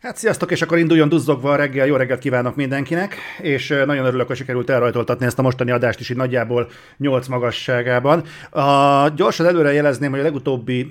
[0.00, 4.26] Hát sziasztok, és akkor induljon duzzogva a reggel, jó reggelt kívánok mindenkinek, és nagyon örülök,
[4.26, 8.22] hogy sikerült elrajtoltatni ezt a mostani adást is így nagyjából 8 magasságában.
[8.50, 10.90] A, gyorsan előre jelezném, hogy a legutóbbi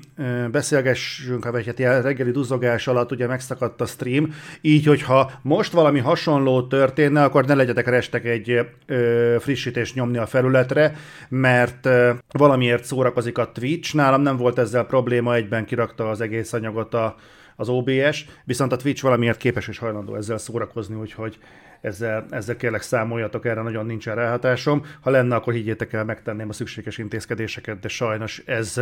[0.52, 6.68] beszélgessünk, vagy hát reggeli duzzogás alatt ugye megszakadt a stream, így, hogyha most valami hasonló
[6.68, 10.96] történne, akkor ne legyetek restek egy ö, frissítést nyomni a felületre,
[11.30, 11.90] mert
[12.32, 17.16] valamiért szórakozik a Twitch, nálam nem volt ezzel probléma, egyben kirakta az egész anyagot a
[17.60, 21.38] az OBS, viszont a Twitch valamiért képes és hajlandó ezzel szórakozni, úgyhogy
[21.82, 24.86] ezzel, ezzel kérlek számoljatok, erre nagyon nincsen ráhatásom.
[25.02, 28.78] Ha lenne, akkor higgyétek el, megtenném a szükséges intézkedéseket, de sajnos ez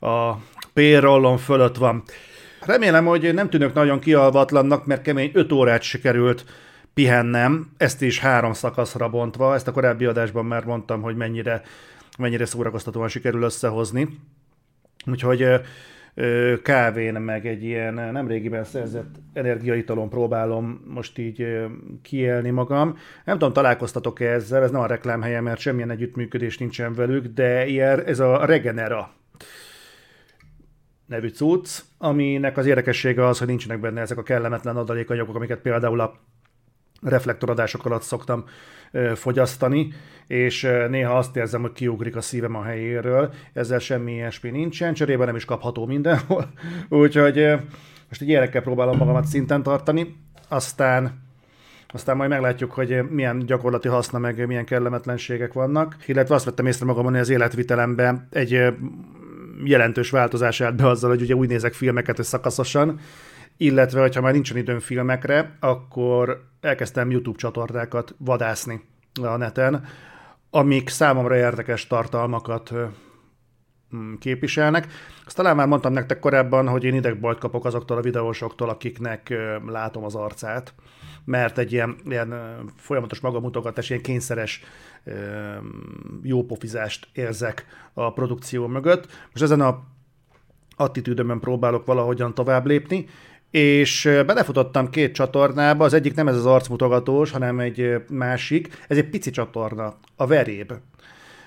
[0.00, 0.32] a
[0.72, 2.02] payrollon fölött van.
[2.60, 6.44] Remélem, hogy nem tűnök nagyon kialvatlannak, mert kemény 5 órát sikerült
[6.94, 11.62] pihennem, ezt is három szakaszra bontva, ezt a korábbi adásban már mondtam, hogy mennyire,
[12.18, 14.18] mennyire szórakoztatóan sikerül összehozni.
[15.06, 15.46] Úgyhogy
[16.62, 21.46] kávén, meg egy ilyen nem régiben szerzett energiaitalon próbálom most így
[22.02, 22.96] kiélni magam.
[23.24, 28.04] Nem tudom, találkoztatok-e ezzel, ez nem a reklámhelye, mert semmilyen együttműködés nincsen velük, de ilyen,
[28.04, 29.12] ez a Regenera
[31.06, 36.00] nevű cucc, aminek az érdekessége az, hogy nincsenek benne ezek a kellemetlen adalékanyagok, amiket például
[36.00, 36.20] a
[37.02, 38.44] reflektoradások alatt szoktam
[39.14, 39.92] fogyasztani,
[40.26, 45.26] és néha azt érzem, hogy kiugrik a szívem a helyéről, ezzel semmi ilyesmi nincsen, cserében
[45.26, 46.50] nem is kapható mindenhol,
[46.88, 47.46] úgyhogy
[48.08, 50.16] most egy ilyenekkel próbálom magamat szinten tartani,
[50.48, 51.22] aztán
[51.94, 55.96] aztán majd meglátjuk, hogy milyen gyakorlati haszna, meg milyen kellemetlenségek vannak.
[56.06, 58.74] Illetve azt vettem észre magamon, hogy az életvitelemben egy
[59.64, 63.00] jelentős változás állt be azzal, hogy ugye úgy nézek filmeket, hogy szakaszosan,
[63.56, 68.84] illetve, hogyha már nincsen időm filmekre, akkor elkezdtem YouTube csatornákat vadászni
[69.22, 69.84] a neten,
[70.50, 72.72] amik számomra érdekes tartalmakat
[73.96, 74.86] mm, képviselnek.
[75.26, 79.34] Azt talán már mondtam nektek korábban, hogy én idegbajt kapok azoktól a videósoktól, akiknek
[79.66, 80.74] látom az arcát,
[81.24, 82.34] mert egy ilyen, ilyen
[82.76, 84.62] folyamatos magamutogatás, ilyen kényszeres
[86.22, 89.06] jópofizást érzek a produkció mögött.
[89.30, 89.82] Most ezen a
[90.76, 93.06] attitűdömön próbálok valahogyan tovább lépni,
[93.54, 99.08] és belefutottam két csatornába, az egyik nem ez az arcmutogatós, hanem egy másik, ez egy
[99.08, 100.72] pici csatorna, a Veréb.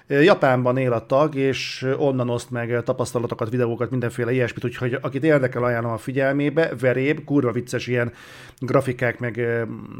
[0.07, 5.63] Japánban él a tag, és onnan oszt meg tapasztalatokat, videókat, mindenféle ilyesmit, úgyhogy akit érdekel,
[5.63, 6.71] ajánlom a figyelmébe.
[6.79, 8.13] Veréb, kurva vicces ilyen
[8.59, 9.37] grafikák, meg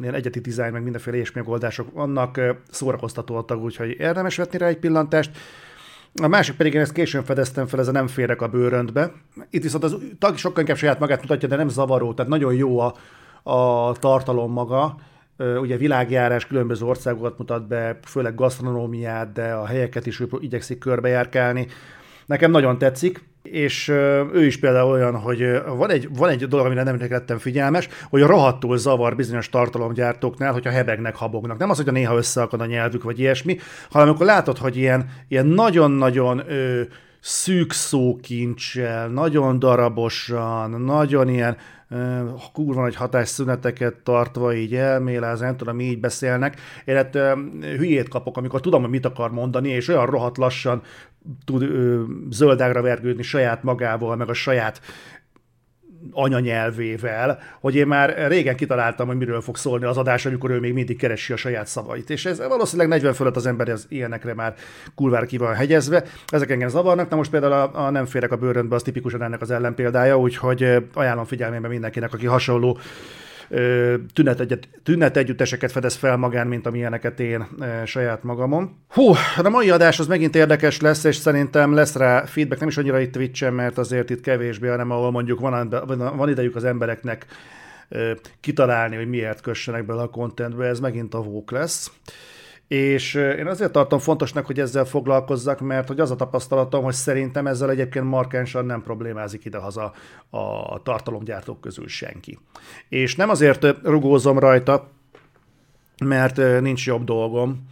[0.02, 2.42] ilyen egyeti dizájn, meg mindenféle ilyesmi megoldások vannak,
[2.72, 5.32] szórakoztató a tag, úgyhogy érdemes vetni rá egy pillantást.
[6.22, 9.12] A másik pedig én ezt későn fedeztem fel, ez a nem férek a bőröntbe.
[9.50, 12.80] Itt viszont az tag sokkal inkább saját magát mutatja, de nem zavaró, tehát nagyon jó
[12.80, 12.94] a,
[13.52, 14.98] a tartalom maga.
[15.38, 21.68] Ugye világjárás különböző országokat mutat be, főleg gasztronómiát, de a helyeket is igyekszik körbejárkálni.
[22.26, 23.88] Nekem nagyon tetszik és
[24.34, 28.22] ő is például olyan, hogy van egy, van egy dolog, amire nem lettem figyelmes, hogy
[28.22, 31.58] rohadtul zavar bizonyos tartalomgyártóknál, hogyha hebegnek, habognak.
[31.58, 33.58] Nem az, hogy a néha összeakad a nyelvük, vagy ilyesmi,
[33.90, 36.44] hanem amikor látod, hogy ilyen, ilyen nagyon-nagyon
[37.28, 41.58] szűk szókincsel, nagyon darabosan, nagyon ilyen
[42.54, 46.60] kurva nagy hatásszüneteket tartva így elméláz, nem tudom, így beszélnek.
[46.86, 47.18] Én hát
[47.62, 50.82] hülyét kapok, amikor tudom, hogy mit akar mondani, és olyan rohadt lassan
[51.46, 54.82] tud ö, zöldágra vergődni saját magával, meg a saját
[56.12, 60.74] anyanyelvével, hogy én már régen kitaláltam, hogy miről fog szólni az adás, amikor ő még
[60.74, 62.10] mindig keresi a saját szavait.
[62.10, 64.56] És ez valószínűleg 40 fölött az ember az ilyenekre már
[64.96, 66.04] kurvára ki van hegyezve.
[66.28, 69.42] Ezek engem zavarnak, na most például a, a nem férek a bőröntbe, az tipikusan ennek
[69.42, 72.78] az ellenpéldája, úgyhogy ajánlom figyelmébe mindenkinek, aki hasonló
[74.14, 77.48] tünet, tünetegyütteseket fedez fel magán, mint amilyeneket én
[77.86, 78.78] saját magamon.
[78.88, 79.14] Hú,
[79.44, 83.00] a mai adás az megint érdekes lesz, és szerintem lesz rá feedback, nem is annyira
[83.00, 87.26] itt Twitch-en, mert azért itt kevésbé, hanem ahol mondjuk van, van idejük az embereknek
[88.40, 91.92] kitalálni, hogy miért kössenek bele a contentbe, ez megint a vók lesz.
[92.68, 97.48] És én azért tartom fontosnak, hogy ezzel foglalkozzak, mert hogy az a tapasztalatom, hogy szerintem
[97.48, 99.94] ezzel egyébként markánsan nem problémázik idehaza
[100.30, 102.40] a tartalomgyártók közül senki.
[102.90, 104.90] És nem azért rugózom rajta,
[106.06, 107.68] mert nincs jobb dolgom,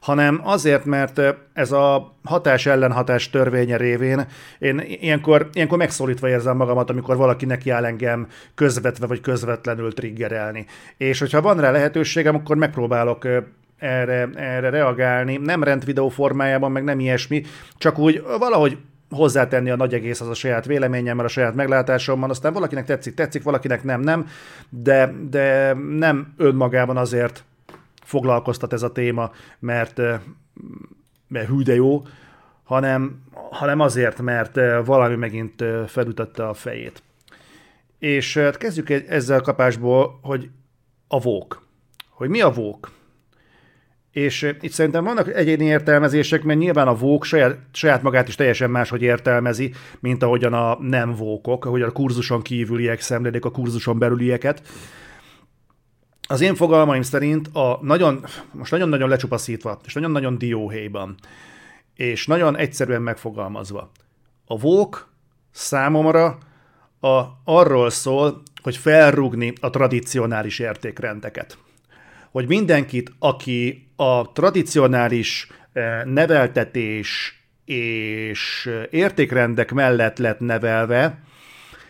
[0.00, 1.20] hanem azért, mert
[1.52, 4.26] ez a hatás ellenhatás törvénye révén
[4.58, 10.66] én ilyenkor, ilyenkor megszólítva érzem magamat, amikor valaki neki áll engem közvetve vagy közvetlenül triggerelni.
[10.96, 13.28] És hogyha van rá lehetőségem, akkor megpróbálok
[13.78, 17.42] erre, erre reagálni, nem rendvideó formájában, meg nem ilyesmi,
[17.76, 18.78] csak úgy valahogy
[19.10, 23.42] hozzátenni a nagy egész az a saját véleményemmel, a saját meglátásommal, aztán valakinek tetszik, tetszik,
[23.42, 24.26] valakinek nem, nem,
[24.68, 27.44] de, de nem önmagában azért
[28.04, 30.00] foglalkoztat ez a téma, mert,
[31.28, 32.02] mert hű de jó,
[32.64, 37.02] hanem, hanem azért, mert valami megint felütötte a fejét.
[37.98, 40.50] És hát kezdjük ezzel kapásból, hogy
[41.08, 41.66] a vók.
[42.10, 42.90] Hogy mi a vók?
[44.12, 48.70] És itt szerintem vannak egyéni értelmezések, mert nyilván a vók saját, saját magát is teljesen
[48.70, 54.62] máshogy értelmezi, mint ahogyan a nem vókok, ahogyan a kurzuson kívüliek szemlélik a kurzuson belülieket.
[56.28, 61.14] Az én fogalmaim szerint a nagyon, most nagyon-nagyon lecsupaszítva, és nagyon-nagyon dióhéjban,
[61.94, 63.90] és nagyon egyszerűen megfogalmazva,
[64.46, 65.08] a vók
[65.50, 66.38] számomra
[67.00, 71.58] a, arról szól, hogy felrúgni a tradicionális értékrendeket.
[72.30, 81.22] Hogy mindenkit, aki a tradicionális eh, neveltetés és eh, értékrendek mellett lett nevelve,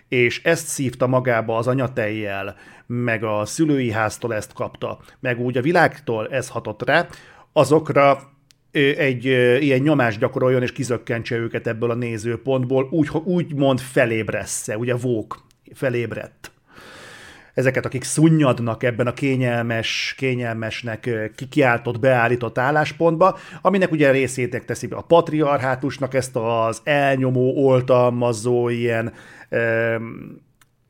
[0.09, 2.57] és ezt szívta magába az anyatejjel,
[2.87, 7.07] meg a szülői háztól ezt kapta, meg úgy a világtól ez hatott rá,
[7.53, 8.33] azokra
[8.97, 9.25] egy
[9.65, 15.47] ilyen nyomást gyakoroljon, és kizökkentse őket ebből a nézőpontból, úgy, úgy mond felébressze, ugye Vók
[15.75, 16.53] felébredt.
[17.59, 25.01] Ezeket, akik szunnyadnak ebben a kényelmes, kényelmesnek kikiáltott, beállított álláspontba, aminek ugye részétek teszi a
[25.01, 29.13] patriarhátusnak ezt az elnyomó, oltalmazó ilyen
[29.49, 29.59] e,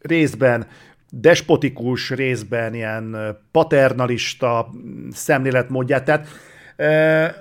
[0.00, 0.66] részben
[1.10, 3.16] despotikus, részben ilyen
[3.52, 4.70] paternalista
[5.12, 6.04] szemléletmódját.
[6.04, 6.28] Tehát
[6.76, 7.34] e,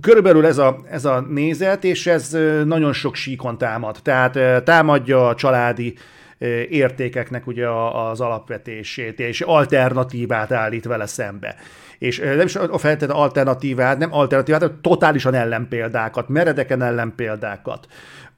[0.00, 3.98] körülbelül ez a, ez a nézet, és ez nagyon sok síkon támad.
[4.02, 5.94] Tehát támadja a családi
[6.68, 11.56] értékeknek ugye az alapvetését, és alternatívát állít vele szembe.
[11.98, 17.86] És nem is a feltétlenül alternatívát, nem alternatívát, hanem totálisan ellenpéldákat, meredeken ellenpéldákat.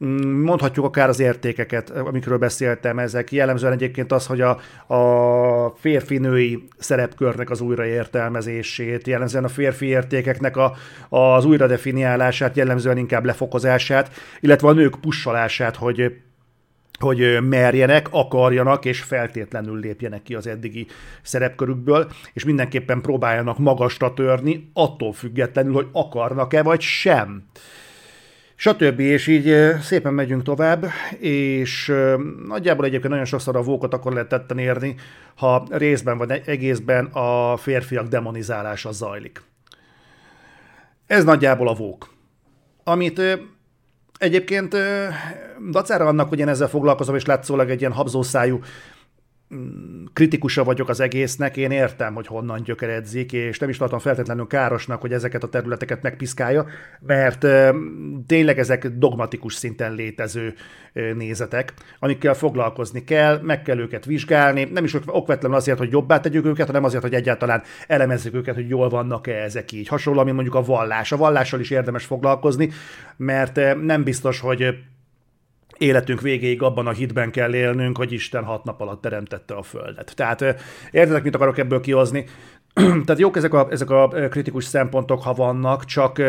[0.04, 4.60] Mm, mondhatjuk akár az értékeket, amikről beszéltem, ezek jellemzően egyébként az, hogy a,
[4.94, 10.74] a férfi-női szerepkörnek az újraértelmezését, jellemzően a férfi értékeknek a,
[11.08, 14.10] az újradefiniálását, jellemzően inkább lefokozását,
[14.40, 16.12] illetve a nők pussolását, hogy
[16.98, 20.86] hogy merjenek, akarjanak és feltétlenül lépjenek ki az eddigi
[21.22, 27.44] szerepkörükből, és mindenképpen próbáljanak magasra törni, attól függetlenül, hogy akarnak-e vagy sem
[28.56, 29.00] stb.
[29.00, 30.86] És így szépen megyünk tovább,
[31.18, 31.92] és
[32.46, 34.94] nagyjából egyébként nagyon sokszor a vókot akkor lehet tetten érni,
[35.36, 39.42] ha részben vagy egészben a férfiak demonizálása zajlik.
[41.06, 42.12] Ez nagyjából a vók.
[42.84, 43.20] Amit
[44.18, 44.76] egyébként
[45.70, 48.60] dacára annak, hogy én ezzel foglalkozom, és látszólag egy ilyen habzószájú
[50.12, 55.00] kritikusa vagyok az egésznek, én értem, hogy honnan gyökeredzik, és nem is tartom feltétlenül károsnak,
[55.00, 56.66] hogy ezeket a területeket megpiszkálja,
[57.00, 57.46] mert
[58.26, 60.54] tényleg ezek dogmatikus szinten létező
[61.14, 66.44] nézetek, amikkel foglalkozni kell, meg kell őket vizsgálni, nem is okvetlenül azért, hogy jobbá tegyük
[66.44, 69.88] őket, hanem azért, hogy egyáltalán elemezzük őket, hogy jól vannak-e ezek így.
[69.88, 71.12] Hasonló, mint mondjuk a vallás.
[71.12, 72.70] A vallással is érdemes foglalkozni,
[73.16, 74.76] mert nem biztos, hogy
[75.78, 80.12] életünk végéig abban a hitben kell élnünk, hogy Isten hat nap alatt teremtette a Földet.
[80.16, 80.40] Tehát
[80.90, 82.24] értedek, mit akarok ebből kihozni?
[83.04, 86.22] Tehát jók ezek a, ezek a kritikus szempontok, ha vannak, csak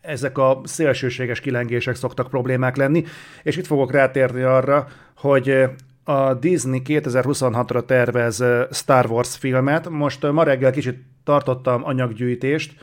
[0.00, 3.04] ezek a szélsőséges kilengések szoktak problémák lenni,
[3.42, 4.86] és itt fogok rátérni arra,
[5.16, 5.64] hogy
[6.04, 9.88] a Disney 2026-ra tervez Star Wars filmet.
[9.88, 12.74] Most ma reggel kicsit tartottam anyaggyűjtést,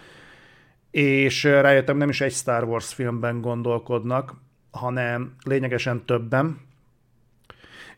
[0.91, 4.33] és rájöttem, nem is egy Star Wars filmben gondolkodnak,
[4.71, 6.57] hanem lényegesen többen.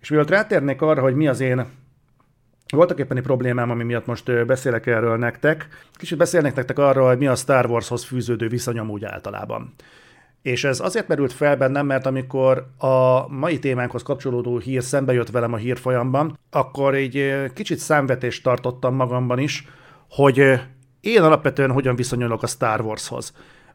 [0.02, 1.66] És mielőtt rátérnék arra, hogy mi az én
[2.72, 5.68] voltak éppen egy problémám, ami miatt most beszélek erről nektek.
[5.94, 9.74] Kicsit beszélnek nektek arról, hogy mi a Star Warshoz fűződő viszonyom úgy általában.
[10.42, 15.30] És ez azért merült fel bennem, mert amikor a mai témánkhoz kapcsolódó hír szembe jött
[15.30, 19.68] velem a hírfolyamban, akkor egy kicsit számvetést tartottam magamban is,
[20.10, 20.60] hogy
[21.01, 23.34] én alapvetően hogyan viszonyulok a Star Warshoz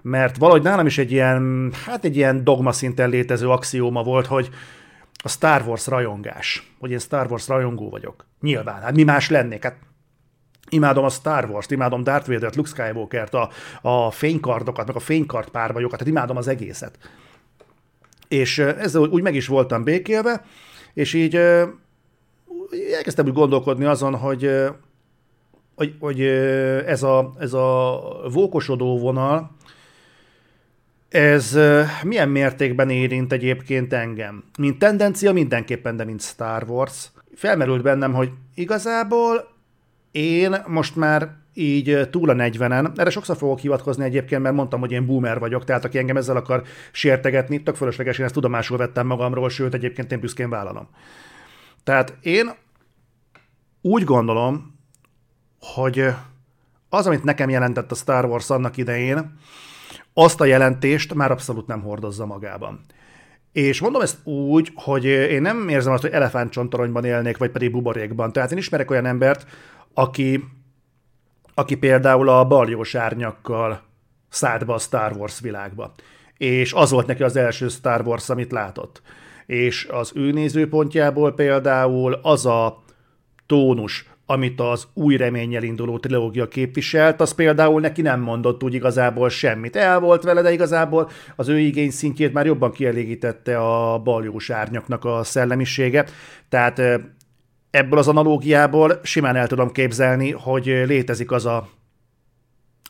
[0.09, 4.51] mert valahogy nálam is egy ilyen, hát egy ilyen dogma szinten létező axióma volt, hogy
[5.23, 8.27] a Star Wars rajongás, hogy én Star Wars rajongó vagyok.
[8.41, 9.63] Nyilván, hát mi más lennék?
[9.63, 9.77] Hát
[10.69, 13.51] Imádom a Star Wars-t, imádom Darth Vader-t, Luke Skywalker-t, a,
[13.83, 16.99] a fénykardokat, meg a fénykard párbajokat, tehát imádom az egészet.
[18.29, 20.45] És ezzel úgy meg is voltam békélve,
[20.95, 21.37] és így
[22.95, 24.51] elkezdtem úgy gondolkodni azon, hogy,
[25.75, 26.21] hogy, hogy
[26.87, 28.01] ez, a, ez a
[28.33, 29.57] vókosodó vonal,
[31.09, 31.59] ez
[32.03, 34.45] milyen mértékben érint egyébként engem?
[34.59, 37.11] Mint tendencia mindenképpen, de mint Star Wars.
[37.35, 39.49] Felmerült bennem, hogy igazából
[40.11, 44.93] én most már így túl a 40-en, erre sokszor fogok hivatkozni egyébként, mert mondtam, hogy
[44.93, 49.07] én boomer vagyok, tehát aki engem ezzel akar sértegetni, tök fölösleges, én ezt tudomásul vettem
[49.07, 50.89] magamról, sőt egyébként én büszkén vállalom.
[51.85, 52.51] Tehát én
[53.81, 54.79] úgy gondolom,
[55.61, 56.05] hogy
[56.89, 59.39] az, amit nekem jelentett a Star Wars annak idején,
[60.19, 62.81] azt a jelentést már abszolút nem hordozza magában.
[63.53, 68.33] És mondom ezt úgy, hogy én nem érzem azt, hogy elefántcsontoronyban élnék, vagy pedig buborékban.
[68.33, 69.47] Tehát én ismerek olyan embert,
[69.95, 70.45] aki,
[71.55, 73.83] aki például a baljós árnyakkal
[74.29, 75.95] szállt be a Star Wars világba.
[76.37, 79.03] És az volt neki az első Star Wars, amit látott.
[79.47, 82.83] És az ő nézőpontjából például az a
[83.47, 89.29] tónus, amit az új reménnyel induló trilógia képviselt, az például neki nem mondott úgy igazából
[89.29, 89.77] semmit.
[89.77, 95.05] El volt vele, de igazából az ő igény szintjét már jobban kielégítette a baljós árnyaknak
[95.05, 96.05] a szellemisége.
[96.49, 96.79] Tehát
[97.71, 101.69] ebből az analógiából simán el tudom képzelni, hogy létezik az a,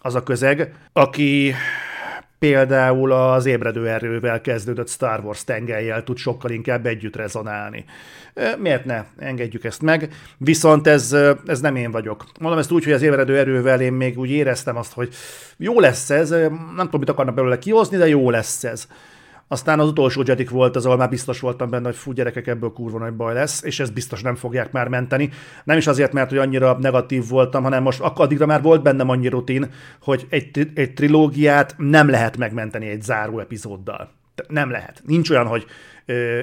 [0.01, 1.55] az a közeg, aki
[2.47, 7.85] például az ébredő erővel kezdődött Star Wars tengelyel tud sokkal inkább együtt rezonálni.
[8.59, 9.05] Miért ne?
[9.19, 10.09] Engedjük ezt meg.
[10.39, 12.25] Viszont ez, ez nem én vagyok.
[12.41, 15.15] Mondom ezt úgy, hogy az ébredő erővel én még úgy éreztem azt, hogy
[15.57, 18.87] jó lesz ez, nem tudom, mit akarnak belőle kihozni, de jó lesz ez.
[19.49, 22.73] Aztán az utolsó Jedik volt az, ahol már biztos voltam benne, hogy fú, gyerekek, ebből
[22.73, 25.31] kurva nagy baj lesz, és ezt biztos nem fogják már menteni.
[25.65, 29.29] Nem is azért, mert hogy annyira negatív voltam, hanem most addigra már volt bennem annyi
[29.29, 34.11] rutin, hogy egy, egy trilógiát nem lehet megmenteni egy záró epizóddal.
[34.49, 35.03] Nem lehet.
[35.07, 35.67] Nincs olyan, hogy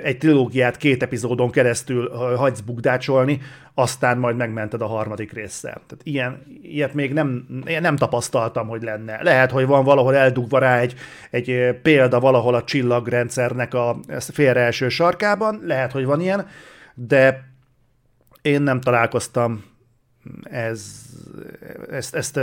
[0.03, 3.41] egy trilógiát két epizódon keresztül hagysz bukdácsolni,
[3.73, 5.81] aztán majd megmented a harmadik résszel.
[5.87, 7.47] Tehát ilyen, ilyet még nem,
[7.79, 9.23] nem tapasztaltam, hogy lenne.
[9.23, 10.95] Lehet, hogy van valahol eldugva rá egy,
[11.29, 16.47] egy példa valahol a csillagrendszernek a félre első sarkában, lehet, hogy van ilyen,
[16.93, 17.51] de
[18.41, 19.63] én nem találkoztam
[20.43, 20.85] ez,
[21.89, 22.35] ezt, ezt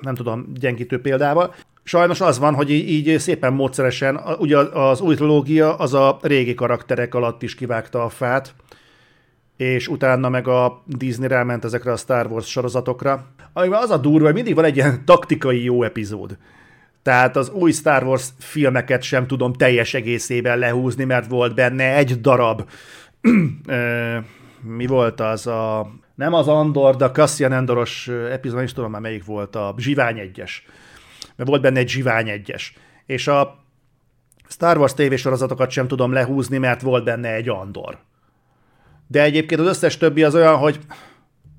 [0.00, 1.54] nem tudom, gyengítő példával.
[1.86, 7.14] Sajnos az van, hogy így, szépen módszeresen, ugye az új trilógia az a régi karakterek
[7.14, 8.54] alatt is kivágta a fát,
[9.56, 13.26] és utána meg a Disney ráment ezekre a Star Wars sorozatokra.
[13.52, 16.38] Amiben az a durva, hogy mindig van egy ilyen taktikai jó epizód.
[17.02, 22.20] Tehát az új Star Wars filmeket sem tudom teljes egészében lehúzni, mert volt benne egy
[22.20, 22.68] darab.
[24.76, 25.90] mi volt az a...
[26.14, 30.18] Nem az Andor, de a Cassian Andoros epizód, is tudom már melyik volt, a Zsivány
[30.18, 30.64] egyes
[31.36, 32.76] mert volt benne egy zsivány egyes.
[33.06, 33.64] És a
[34.48, 37.98] Star Wars tévésorozatokat sem tudom lehúzni, mert volt benne egy Andor.
[39.06, 40.78] De egyébként az összes többi az olyan, hogy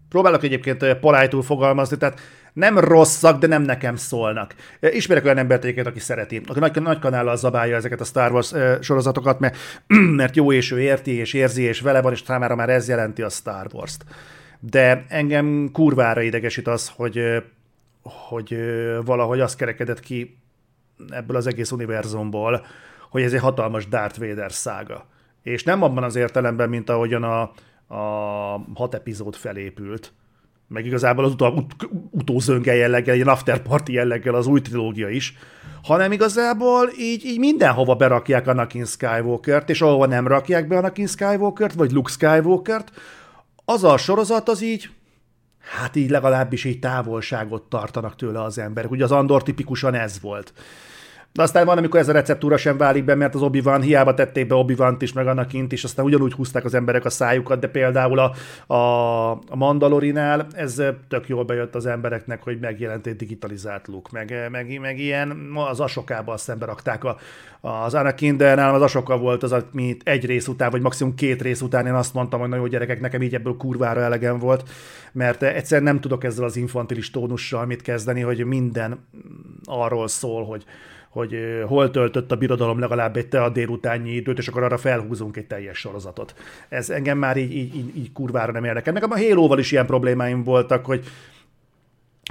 [0.09, 2.19] próbálok egyébként polite fogalmazni, tehát
[2.53, 4.55] nem rosszak, de nem nekem szólnak.
[4.79, 8.53] Ismerek olyan embert egyébként, aki szereti, aki nagy, nagy kanállal zabálja ezeket a Star Wars
[8.81, 9.57] sorozatokat, mert,
[10.19, 13.21] mert jó és ő érti, és érzi, és vele van, és számára már ez jelenti
[13.21, 14.05] a Star Wars-t.
[14.59, 17.43] De engem kurvára idegesít az, hogy
[18.09, 18.57] hogy
[19.05, 20.37] valahogy az kerekedett ki
[21.09, 22.65] ebből az egész univerzumból,
[23.09, 25.05] hogy ez egy hatalmas Darth Vader szága.
[25.43, 27.41] És nem abban az értelemben, mint ahogyan a,
[27.95, 30.13] a hat epizód felépült,
[30.67, 35.37] meg igazából az utó, ut, utózönge jelleggel, egy after party jelleggel az új trilógia is,
[35.83, 41.73] hanem igazából így, így mindenhova berakják Anakin Skywalker-t, és ahova nem rakják be Anakin Skywalker-t,
[41.73, 42.91] vagy Luke Skywalker-t,
[43.65, 44.89] az a sorozat az így
[45.65, 48.91] hát így legalábbis így távolságot tartanak tőle az emberek.
[48.91, 50.53] Ugye az Andor tipikusan ez volt.
[51.35, 54.13] De aztán van, amikor ez a receptúra sem válik be, mert az obi wan hiába
[54.13, 57.67] tették be obi is, meg Anakint is, aztán ugyanúgy húzták az emberek a szájukat, de
[57.67, 58.33] például a,
[58.73, 64.47] a, a Mandalorinál ez tök jól bejött az embereknek, hogy megjelent egy digitalizált look, meg,
[64.51, 67.17] meg, meg ilyen, az Asokában szembe rakták a,
[67.61, 71.41] az Anakin, de nálam az Asoka volt az, amit egy rész után, vagy maximum két
[71.41, 74.69] rész után én azt mondtam, hogy nagyon gyerekek, nekem így ebből kurvára elegem volt,
[75.11, 79.05] mert egyszerűen nem tudok ezzel az infantilis tónussal mit kezdeni, hogy minden
[79.65, 80.65] arról szól, hogy
[81.15, 81.35] hogy
[81.67, 85.45] hol töltött a birodalom legalább egy te a délutányi időt, és akkor arra felhúzunk egy
[85.45, 86.35] teljes sorozatot.
[86.69, 88.93] Ez engem már így, így, így, így kurvára nem érdekel.
[88.93, 91.05] Nekem a Halo-val is ilyen problémáim voltak, hogy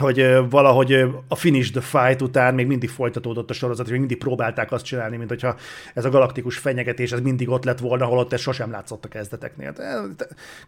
[0.01, 0.93] hogy valahogy
[1.29, 4.85] a finish the fight után még mindig folytatódott a sorozat, és még mindig próbálták azt
[4.85, 5.57] csinálni, mint hogyha
[5.95, 9.73] ez a galaktikus fenyegetés ez mindig ott lett volna, holott ez sosem látszott a kezdeteknél.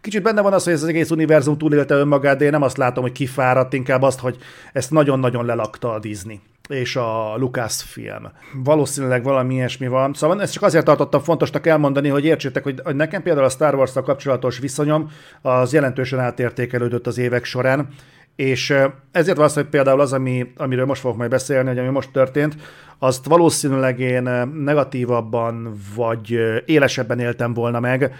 [0.01, 2.77] Kicsit benne van az, hogy ez az egész univerzum túlélte önmagát, de én nem azt
[2.77, 4.37] látom, hogy kifáradt, inkább azt, hogy
[4.73, 8.31] ezt nagyon-nagyon lelakta a Disney és a Lucasfilm.
[8.63, 10.13] Valószínűleg valami ilyesmi van.
[10.13, 13.93] Szóval ezt csak azért tartottam fontosnak elmondani, hogy értsétek, hogy, nekem például a Star wars
[13.93, 17.87] kapcsolatos viszonyom az jelentősen átértékelődött az évek során,
[18.35, 18.73] és
[19.11, 22.55] ezért van hogy például az, ami, amiről most fogok majd beszélni, hogy ami most történt,
[22.99, 24.23] azt valószínűleg én
[24.63, 28.13] negatívabban vagy élesebben éltem volna meg,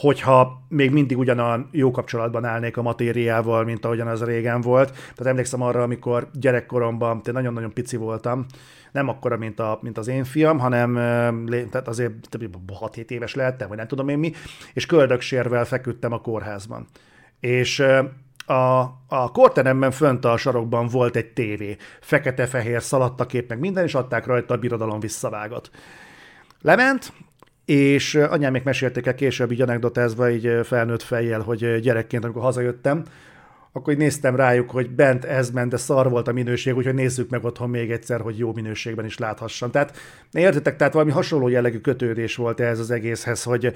[0.00, 4.90] hogyha még mindig ugyanan jó kapcsolatban állnék a matériával, mint ahogyan az régen volt.
[4.90, 8.46] Tehát emlékszem arra, amikor gyerekkoromban, te nagyon-nagyon pici voltam,
[8.92, 10.94] nem akkora, mint, a, mint az én fiam, hanem
[11.70, 14.32] tehát azért 6-7 éves lehettem, vagy nem tudom én mi,
[14.72, 16.86] és köldöksérvel feküdtem a kórházban.
[17.40, 17.82] És
[18.46, 24.54] a, a korteremben fönt a sarokban volt egy tévé, fekete-fehér szaladtakép, minden, és adták rajta
[24.54, 25.70] a birodalom visszavágat.
[26.60, 27.12] Lement,
[27.64, 33.04] és anyám még mesélték el később így anekdotázva, így felnőtt fejjel, hogy gyerekként, amikor hazajöttem,
[33.76, 37.30] akkor így néztem rájuk, hogy bent ez ment, de szar volt a minőség, úgyhogy nézzük
[37.30, 39.70] meg otthon még egyszer, hogy jó minőségben is láthassam.
[39.70, 39.96] Tehát
[40.32, 43.72] értitek, tehát valami hasonló jellegű kötődés volt ez az egészhez, hogy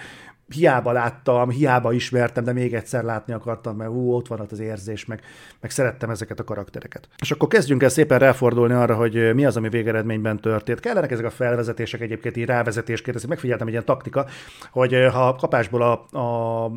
[0.48, 4.60] hiába láttam, hiába ismertem, de még egyszer látni akartam, mert ú, ott van ott az
[4.60, 5.20] érzés, meg,
[5.60, 7.08] meg szerettem ezeket a karaktereket.
[7.18, 10.80] És akkor kezdjünk el szépen ráfordulni arra, hogy mi az, ami végeredményben történt.
[10.80, 14.26] Kellenek ezek a felvezetések egyébként így rávezetésként, ezt megfigyeltem egy ilyen taktika,
[14.70, 16.70] hogy ha a kapásból a, a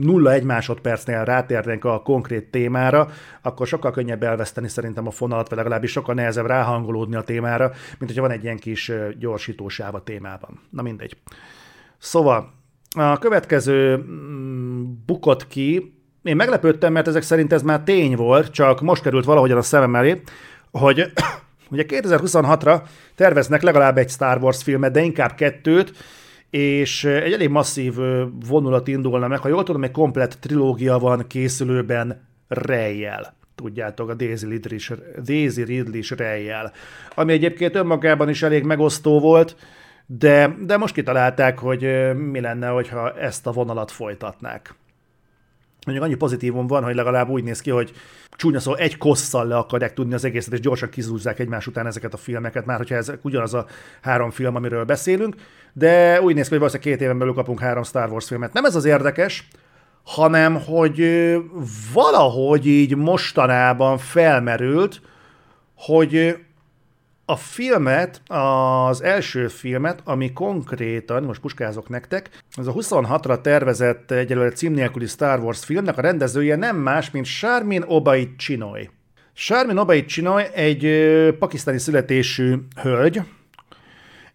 [0.00, 3.08] 0-1 másodpercnél rátérnénk a konkrét témára,
[3.42, 8.10] akkor sokkal könnyebb elveszteni szerintem a fonalat, vagy legalábbis sokkal nehezebb ráhangolódni a témára, mint
[8.10, 10.60] hogyha van egy ilyen kis gyorsítósáv a témában.
[10.70, 11.16] Na mindegy.
[11.98, 12.52] Szóval
[12.96, 18.80] a következő mm, bukott ki, én meglepődtem, mert ezek szerint ez már tény volt, csak
[18.80, 20.22] most került valahogyan a szemem elé,
[20.70, 21.12] hogy
[21.70, 22.82] ugye 2026-ra
[23.14, 25.92] terveznek legalább egy Star Wars filmet, de inkább kettőt,
[26.50, 27.94] és egy elég masszív
[28.48, 29.38] vonulat indulna meg.
[29.38, 33.34] Ha jól tudom, egy komplett trilógia van készülőben rejjel.
[33.54, 34.78] Tudjátok, a Daisy Ridley,
[35.24, 36.72] Daisy Ridley rejjel.
[37.14, 39.56] Ami egyébként önmagában is elég megosztó volt,
[40.06, 44.74] de, de most kitalálták, hogy mi lenne, hogyha ezt a vonalat folytatnák.
[45.86, 47.92] Mondjuk annyi pozitívum van, hogy legalább úgy néz ki, hogy
[48.30, 52.14] csúnya szó egy kosszal le akarják tudni az egészet, és gyorsan kizúzzák egymás után ezeket
[52.14, 53.66] a filmeket, már hogyha ez ugyanaz a
[54.02, 55.34] három film, amiről beszélünk,
[55.72, 58.52] de úgy néz ki, hogy valószínűleg két éven belül kapunk három Star Wars filmet.
[58.52, 59.48] Nem ez az érdekes,
[60.02, 61.04] hanem hogy
[61.92, 65.00] valahogy így mostanában felmerült,
[65.76, 66.36] hogy
[67.24, 74.50] a filmet, az első filmet, ami konkrétan, most puskázok nektek, az a 26-ra tervezett egyelőre
[74.50, 78.90] cím nélküli Star Wars filmnek a rendezője nem más, mint Sharmin Obaid Chinoy.
[79.32, 80.86] Sharmin Obaid Chinoy egy
[81.38, 83.22] pakisztáni születésű hölgy,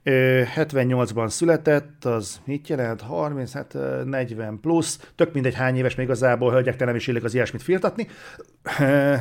[0.10, 3.02] 78-ban született, az mit jelent?
[3.02, 7.34] 30, hát 40 plusz, tök mindegy hány éves még igazából, hölgyekkel nem is illik az
[7.34, 8.08] ilyesmit firtatni.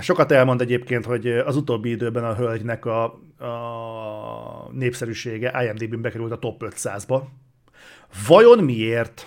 [0.01, 6.39] Sokat elmond egyébként, hogy az utóbbi időben a hölgynek a, a népszerűsége IMDb-n bekerült a
[6.39, 7.23] top 500-ba.
[8.27, 9.27] Vajon miért?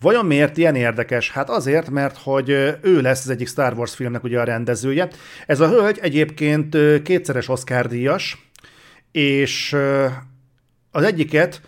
[0.00, 1.30] Vajon miért ilyen érdekes?
[1.30, 2.48] Hát azért, mert hogy
[2.80, 5.08] ő lesz az egyik Star Wars filmnek ugye a rendezője.
[5.46, 8.50] Ez a hölgy egyébként kétszeres Oscar díjas,
[9.12, 9.76] és
[10.94, 11.60] az egyiket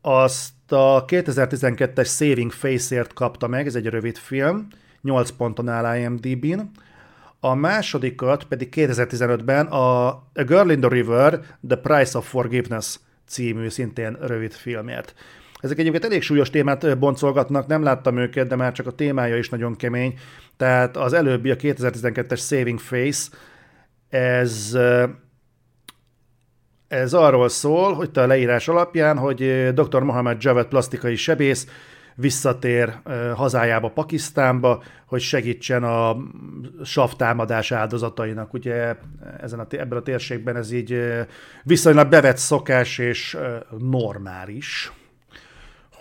[0.00, 4.66] azt a 2012-es Saving Face-ért kapta meg, ez egy rövid film,
[5.02, 6.60] 8 ponton áll IMDb-n.
[7.40, 13.68] A másodikat pedig 2015-ben a A Girl in the River, The Price of Forgiveness című
[13.68, 15.14] szintén rövid filmért.
[15.60, 19.48] Ezek egyébként elég súlyos témát boncolgatnak, nem láttam őket, de már csak a témája is
[19.48, 20.18] nagyon kemény.
[20.56, 23.28] Tehát az előbbi, a 2012-es Saving Face,
[24.08, 24.78] ez
[26.88, 30.02] ez arról szól, hogy a leírás alapján, hogy dr.
[30.02, 31.66] Mohamed Javed plastikai sebész
[32.14, 32.94] visszatér
[33.34, 36.16] hazájába, Pakisztánba, hogy segítsen a
[36.84, 38.52] savtámadás áldozatainak.
[38.52, 38.94] Ugye
[39.40, 41.02] ezen a, ebben a térségben ez így
[41.62, 43.36] viszonylag bevett szokás és
[43.78, 44.92] normális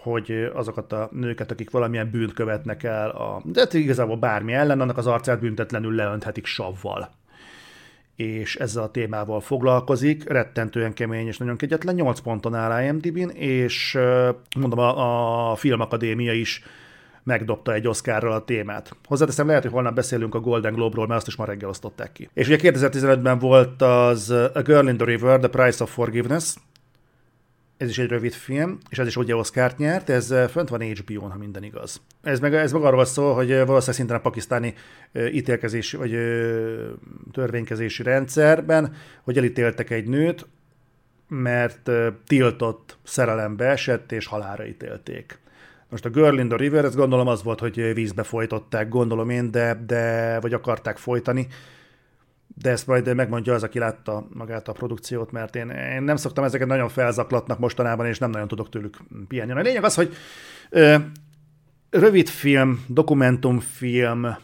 [0.01, 4.81] hogy azokat a nőket, akik valamilyen bűnt követnek el, a, de hát igazából bármi ellen,
[4.81, 7.09] annak az arcát büntetlenül leönthetik savval
[8.17, 13.97] és ezzel a témával foglalkozik, rettentően kemény és nagyon kegyetlen, 8 ponton áll IMDb-n, és
[14.59, 16.63] mondom, a, a Filmakadémia is
[17.23, 18.95] megdobta egy Oscarral a témát.
[19.07, 22.29] Hozzáteszem, lehet, hogy holnap beszélünk a Golden Globe-ról, mert azt is ma reggel osztották ki.
[22.33, 26.55] És ugye 2015-ben volt az A Girl in the River, The Price of Forgiveness,
[27.77, 31.31] ez is egy rövid film, és ez is ugye Oscar-t nyert, ez fönt van HBO-n,
[31.31, 32.01] ha minden igaz.
[32.23, 34.73] Ez meg, ez meg arról szól, hogy valószínűleg szinten a pakisztáni
[35.31, 36.17] ítélkezési vagy
[37.31, 40.47] törvénykezési rendszerben, hogy elítéltek egy nőt,
[41.27, 41.91] mert
[42.27, 45.39] tiltott szerelembe esett, és halára ítélték.
[45.89, 49.51] Most a Girl in the River, ez gondolom az volt, hogy vízbe folytották, gondolom én,
[49.51, 51.47] de, de vagy akarták folytani,
[52.61, 56.43] de ezt majd megmondja az, aki látta magát a produkciót, mert én, én nem szoktam
[56.43, 59.51] ezeket nagyon felzaklatnak mostanában, és nem nagyon tudok tőlük pihenni.
[59.51, 60.15] A lényeg az, hogy
[60.69, 60.95] ö,
[61.89, 64.37] rövid film, dokumentumfilm,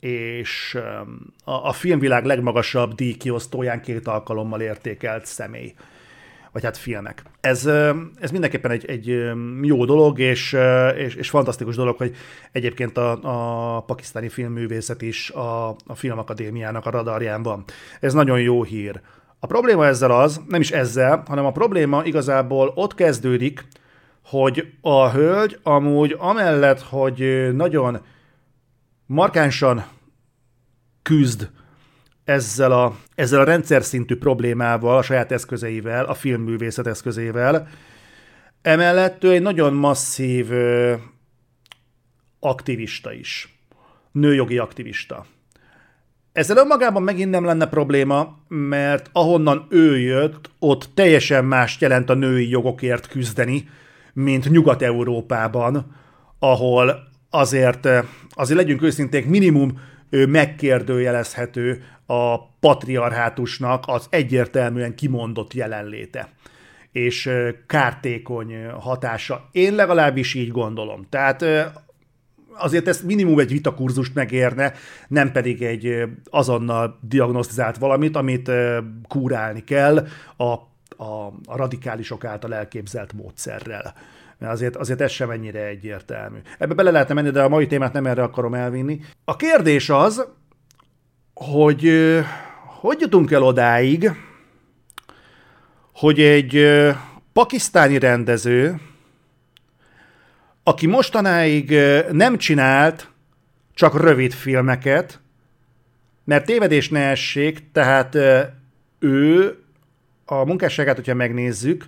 [0.00, 0.80] és ö,
[1.44, 5.74] a, a filmvilág legmagasabb díjkiosztóján két alkalommal értékelt személy
[6.52, 7.22] vagy hát filmek.
[7.40, 7.66] Ez,
[8.20, 10.56] ez mindenképpen egy, egy jó dolog, és,
[10.96, 12.16] és, és fantasztikus dolog, hogy
[12.52, 13.18] egyébként a,
[13.76, 17.64] a pakisztáni filmművészet is a, a Filmakadémiának a radarján van.
[18.00, 19.00] Ez nagyon jó hír.
[19.38, 23.66] A probléma ezzel az, nem is ezzel, hanem a probléma igazából ott kezdődik,
[24.24, 27.98] hogy a hölgy amúgy amellett, hogy nagyon
[29.06, 29.84] markánsan
[31.02, 31.50] küzd
[32.28, 37.68] ezzel a, ezzel a rendszer szintű problémával, a saját eszközeivel, a filmművészet eszközével,
[38.62, 40.94] Emellett ő egy nagyon masszív ö,
[42.40, 43.58] aktivista is.
[44.12, 45.26] Nőjogi aktivista.
[46.32, 52.14] Ezzel önmagában megint nem lenne probléma, mert ahonnan ő jött, ott teljesen más jelent a
[52.14, 53.68] női jogokért küzdeni,
[54.12, 55.96] mint Nyugat-Európában,
[56.38, 57.88] ahol azért,
[58.30, 66.28] azért legyünk őszinték, minimum megkérdőjelezhető a patriarhátusnak az egyértelműen kimondott jelenléte
[66.92, 67.30] és
[67.66, 69.48] kártékony hatása.
[69.52, 71.06] Én legalábbis így gondolom.
[71.08, 71.44] Tehát
[72.54, 74.72] azért ezt minimum egy vitakurzust megérne,
[75.08, 78.50] nem pedig egy azonnal diagnosztizált valamit, amit
[79.08, 83.94] kúrálni kell a, a, a radikálisok által elképzelt módszerrel.
[84.38, 86.38] Mert azért, azért ez sem ennyire egyértelmű.
[86.58, 89.00] Ebbe bele lehetne menni, de a mai témát nem erre akarom elvinni.
[89.24, 90.28] A kérdés az,
[91.38, 91.92] hogy
[92.80, 94.10] hogy jutunk el odáig,
[95.92, 96.66] hogy egy
[97.32, 98.80] pakisztáni rendező,
[100.62, 101.74] aki mostanáig
[102.12, 103.10] nem csinált
[103.74, 105.20] csak rövid filmeket,
[106.24, 108.14] mert tévedés ne essék, tehát
[108.98, 109.58] ő
[110.24, 111.86] a munkásságát, hogyha megnézzük,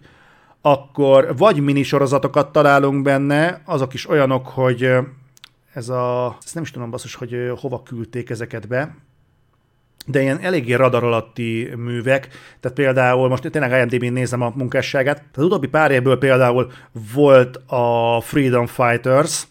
[0.60, 4.90] akkor vagy minisorozatokat találunk benne, azok is olyanok, hogy
[5.72, 8.94] ez a, ezt nem is tudom basszus, hogy hova küldték ezeket be,
[10.06, 12.28] de ilyen eléggé radar alatti művek,
[12.60, 16.70] tehát például most tényleg IMDb-n nézem a munkásságát, az utóbbi pár évből például
[17.14, 19.46] volt a Freedom Fighters,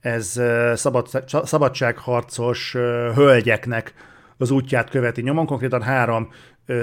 [0.00, 0.40] ez
[0.74, 1.08] szabad,
[1.44, 2.72] szabadságharcos
[3.14, 3.94] hölgyeknek
[4.36, 6.32] az útját követi nyomon, konkrétan három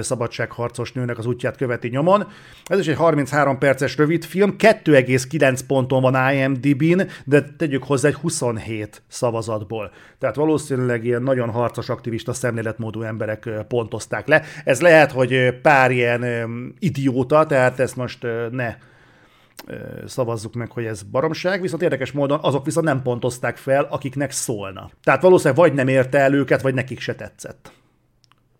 [0.01, 2.27] szabadságharcos nőnek az útját követi nyomon.
[2.65, 8.13] Ez is egy 33 perces rövid film, 2,9 ponton van IMDb-n, de tegyük hozzá egy
[8.13, 9.91] 27 szavazatból.
[10.17, 14.43] Tehát valószínűleg ilyen nagyon harcos aktivista szemléletmódú emberek pontozták le.
[14.63, 16.25] Ez lehet, hogy pár ilyen
[16.79, 18.75] idióta, tehát ezt most ne
[20.05, 24.89] szavazzuk meg, hogy ez baromság, viszont érdekes módon azok viszont nem pontozták fel, akiknek szólna.
[25.03, 27.71] Tehát valószínűleg vagy nem érte el őket, vagy nekik se tetszett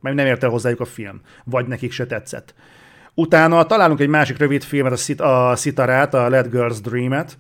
[0.02, 2.54] mert nem ért el hozzájuk a film, vagy nekik se tetszett.
[3.14, 7.38] Utána találunk egy másik rövid filmet, a, Sit- a Sitarát, a Let Girls Dream-et,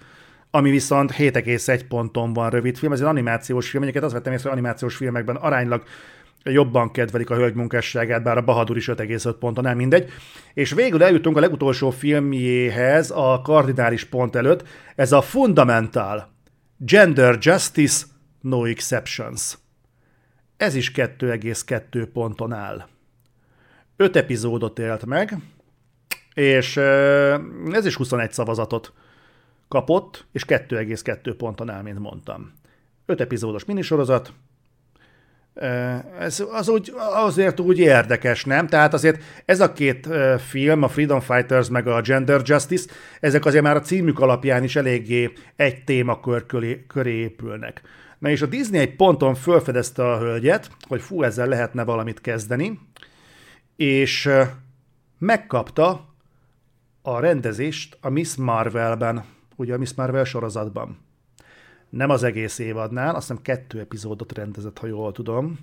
[0.51, 2.91] ami viszont 7,1 ponton van rövid film.
[2.91, 5.83] Ez egy animációs film, egyébként azt vettem észre, hogy animációs filmekben aránylag
[6.43, 10.11] jobban kedvelik a hölgy munkásságát, bár a Bahadur is 5,5 ponton, nem mindegy.
[10.53, 14.63] És végül eljutunk a legutolsó filmjéhez, a kardinális pont előtt,
[14.95, 16.29] ez a Fundamental
[16.77, 18.05] Gender Justice
[18.41, 19.57] No Exceptions.
[20.59, 22.87] Ez is 2,2 ponton áll.
[23.95, 25.37] Öt epizódot élt meg,
[26.33, 26.77] és
[27.71, 28.93] ez is 21 szavazatot
[29.67, 32.53] kapott, és 2,2 ponton áll, mint mondtam.
[33.05, 34.33] Öt epizódos minisorozat,
[36.19, 38.67] ez az úgy, azért úgy érdekes, nem?
[38.67, 40.07] Tehát azért ez a két
[40.47, 44.75] film, a Freedom Fighters meg a Gender Justice, ezek azért már a címük alapján is
[44.75, 46.45] eléggé egy témakör
[46.87, 47.81] köré, épülnek.
[48.19, 52.79] Na és a Disney egy ponton felfedezte a hölgyet, hogy fú, ezzel lehetne valamit kezdeni,
[53.75, 54.29] és
[55.17, 56.05] megkapta
[57.01, 60.97] a rendezést a Miss Marvelben, ugye a Miss Marvel sorozatban.
[61.89, 65.57] Nem az egész évadnál, azt hiszem kettő epizódot rendezett, ha jól tudom.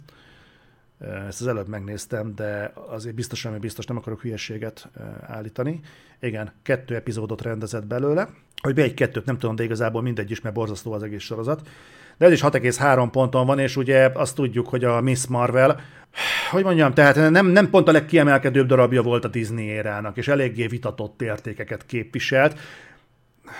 [1.28, 4.88] Ezt az előbb megnéztem, de azért biztosan, hogy biztos nem akarok hülyeséget
[5.20, 5.80] állítani.
[6.20, 8.28] Igen, kettő epizódot rendezett belőle.
[8.62, 11.68] Hogy be egy kettőt nem tudom, de igazából mindegy is, mert borzasztó az egész sorozat
[12.18, 15.80] de ez is 6,3 ponton van, és ugye azt tudjuk, hogy a Miss Marvel,
[16.50, 20.66] hogy mondjam, tehát nem, nem pont a legkiemelkedőbb darabja volt a Disney érának, és eléggé
[20.66, 22.58] vitatott értékeket képviselt.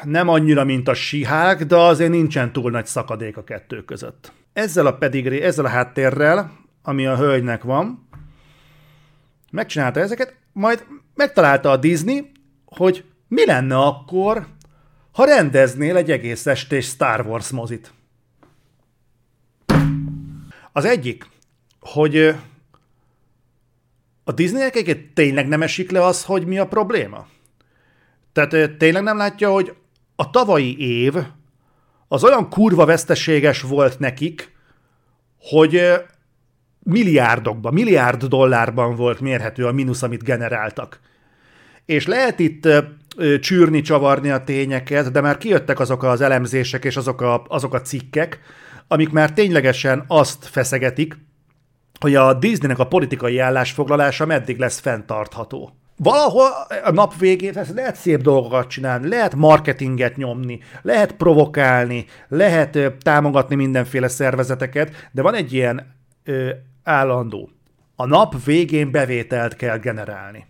[0.02, 4.32] Nem annyira, mint a sihák, de azért nincsen túl nagy szakadék a kettő között.
[4.52, 8.08] Ezzel a pedigree, ezzel a háttérrel, ami a hölgynek van,
[9.50, 12.32] megcsinálta ezeket, majd megtalálta a Disney,
[12.64, 14.46] hogy mi lenne akkor,
[15.12, 17.92] ha rendeznél egy egész estés Star Wars mozit.
[20.76, 21.26] Az egyik,
[21.80, 22.34] hogy
[24.24, 27.26] a Disneynek egyébként tényleg nem esik le az, hogy mi a probléma?
[28.32, 29.74] Tehát tényleg nem látja, hogy
[30.16, 31.14] a tavalyi év
[32.08, 34.52] az olyan kurva veszteséges volt nekik,
[35.38, 35.82] hogy
[36.78, 41.00] milliárdokban, milliárd dollárban volt mérhető a mínusz, amit generáltak.
[41.84, 42.68] És lehet itt
[43.40, 47.80] csűrni, csavarni a tényeket, de már kijöttek azok az elemzések és azok a, azok a
[47.80, 48.40] cikkek,
[48.88, 51.18] amik már ténylegesen azt feszegetik,
[52.01, 55.77] hogy a Disneynek a politikai állásfoglalása meddig lesz fenntartható.
[55.96, 56.49] Valahol
[56.85, 64.09] a nap végén lehet szép dolgokat csinálni, lehet marketinget nyomni, lehet provokálni, lehet támogatni mindenféle
[64.09, 65.94] szervezeteket, de van egy ilyen
[66.25, 66.51] ö,
[66.83, 67.51] állandó.
[67.96, 70.46] A nap végén bevételt kell generálni.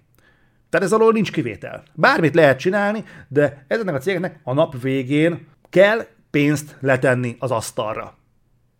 [0.70, 1.82] Tehát ez alól nincs kivétel.
[1.94, 8.14] Bármit lehet csinálni, de ezeknek a cégeknek a nap végén kell pénzt letenni az asztalra.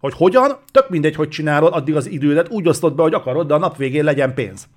[0.00, 3.54] Hogy hogyan, tök mindegy, hogy csinálod, addig az idődet úgy osztod be, hogy akarod, de
[3.54, 4.68] a nap végén legyen pénz.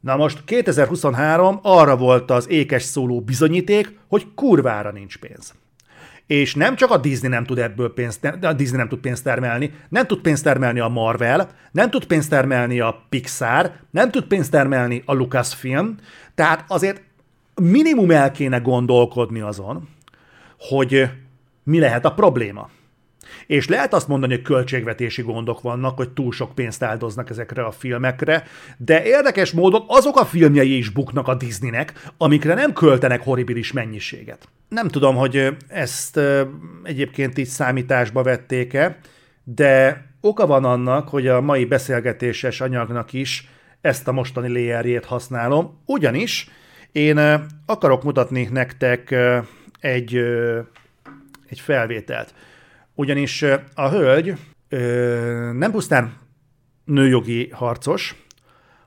[0.00, 5.54] Na most 2023 arra volt az ékes szóló bizonyíték, hogy kurvára nincs pénz.
[6.26, 9.72] És nem csak a Disney nem tud ebből pénzt, a Disney nem tud pénzt termelni,
[9.88, 14.50] nem tud pénzt termelni a Marvel, nem tud pénzt termelni a Pixar, nem tud pénzt
[14.50, 15.96] termelni a Lucasfilm,
[16.34, 17.02] tehát azért
[17.54, 19.88] minimum el kéne gondolkodni azon,
[20.58, 21.10] hogy
[21.62, 22.70] mi lehet a probléma.
[23.48, 27.70] És lehet azt mondani, hogy költségvetési gondok vannak, hogy túl sok pénzt áldoznak ezekre a
[27.70, 28.44] filmekre,
[28.76, 34.48] de érdekes módon azok a filmjei is buknak a Disneynek, amikre nem költenek horribilis mennyiséget.
[34.68, 36.20] Nem tudom, hogy ezt
[36.82, 38.98] egyébként így számításba vették-e,
[39.44, 43.48] de oka van annak, hogy a mai beszélgetéses anyagnak is
[43.80, 46.50] ezt a mostani layerjét használom, ugyanis
[46.92, 47.18] én
[47.66, 49.14] akarok mutatni nektek
[49.80, 50.16] egy,
[51.48, 52.34] egy felvételt.
[53.00, 54.34] Ugyanis a hölgy
[55.52, 56.12] nem pusztán
[56.84, 58.24] nőjogi harcos,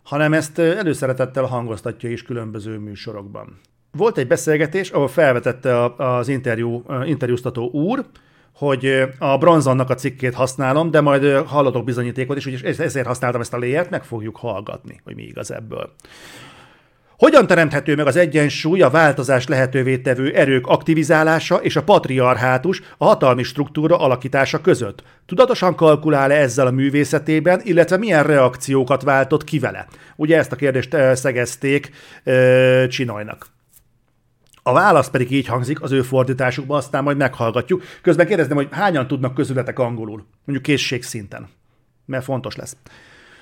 [0.03, 3.59] hanem ezt előszeretettel hangoztatja is különböző műsorokban.
[3.91, 8.05] Volt egy beszélgetés, ahol felvetette az interjú, interjúztató úr,
[8.55, 13.53] hogy a bronzannak a cikkét használom, de majd hallatok bizonyítékot is, úgyis ezért használtam ezt
[13.53, 15.93] a léjert, meg fogjuk hallgatni, hogy mi igaz ebből.
[17.21, 23.05] Hogyan teremthető meg az egyensúly a változás lehetővé tevő erők aktivizálása és a patriarhátus, a
[23.05, 25.03] hatalmi struktúra alakítása között?
[25.25, 29.87] Tudatosan kalkulál-e ezzel a művészetében, illetve milyen reakciókat váltott ki vele?
[30.15, 31.91] Ugye ezt a kérdést szegezték
[32.23, 33.47] e, Csinajnak.
[34.63, 37.83] A válasz pedig így hangzik az ő fordításukban, aztán majd meghallgatjuk.
[38.01, 41.49] Közben kérdezném, hogy hányan tudnak közületek angolul, mondjuk készség szinten,
[42.05, 42.75] mert fontos lesz.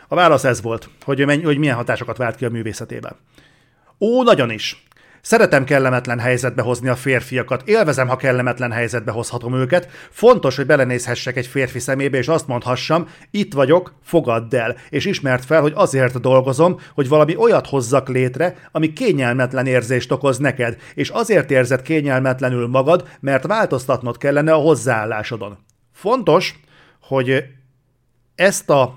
[0.07, 3.15] A válasz ez volt, hogy, hogy milyen hatásokat vált ki a művészetében.
[3.99, 4.83] Ó, nagyon is.
[5.21, 9.89] Szeretem kellemetlen helyzetbe hozni a férfiakat, élvezem, ha kellemetlen helyzetbe hozhatom őket.
[10.09, 15.45] Fontos, hogy belenézhessek egy férfi szemébe, és azt mondhassam, itt vagyok, fogadd el, és ismert
[15.45, 21.09] fel, hogy azért dolgozom, hogy valami olyat hozzak létre, ami kényelmetlen érzést okoz neked, és
[21.09, 25.57] azért érzed kényelmetlenül magad, mert változtatnod kellene a hozzáállásodon.
[25.93, 26.59] Fontos,
[27.01, 27.45] hogy
[28.35, 28.95] ezt a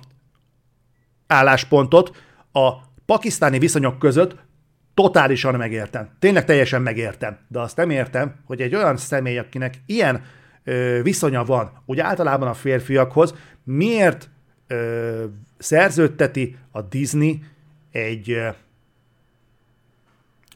[1.27, 2.17] álláspontot
[2.53, 2.71] a
[3.07, 4.37] pakisztáni viszonyok között
[4.95, 6.09] totálisan megértem.
[6.19, 7.39] Tényleg teljesen megértem.
[7.49, 10.25] De azt nem értem, hogy egy olyan személy, akinek ilyen
[10.65, 14.31] ö, viszonya van, úgy általában a férfiakhoz, miért
[14.67, 15.25] ö,
[15.59, 17.43] szerződteti a Disney
[17.91, 18.49] egy, ö,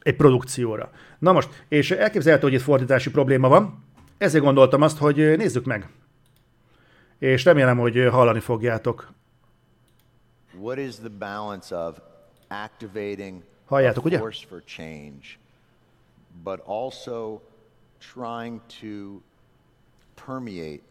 [0.02, 0.90] egy produkcióra.
[1.18, 3.84] Na most, és elképzelhető, hogy itt fordítási probléma van,
[4.18, 5.88] ezért gondoltam azt, hogy nézzük meg.
[7.18, 9.12] És remélem, hogy hallani fogjátok.
[10.60, 11.98] What is the balance of
[12.48, 14.18] activating Halljátok, ugye?
[14.18, 15.38] Force for change,
[16.44, 17.42] but also
[18.00, 19.22] trying to
[20.14, 20.82] permeate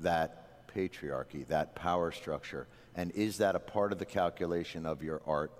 [0.00, 2.66] that patriarchy, that power structure.
[2.96, 5.50] And is that a part of the calculation of your art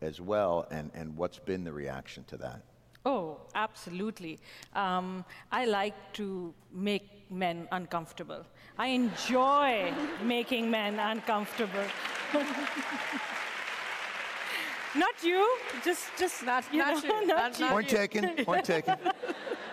[0.00, 0.66] as well?
[0.70, 2.60] And, and what's been the reaction to that?
[3.06, 4.38] Oh, absolutely.
[4.74, 8.44] Um, I like to make men uncomfortable.
[8.78, 11.84] I enjoy making men uncomfortable.
[14.94, 15.58] Not you.
[15.84, 17.26] Just, just not, you not know, you.
[17.26, 17.66] Not, not you.
[17.66, 18.44] Point taken.
[18.44, 18.96] Point taken.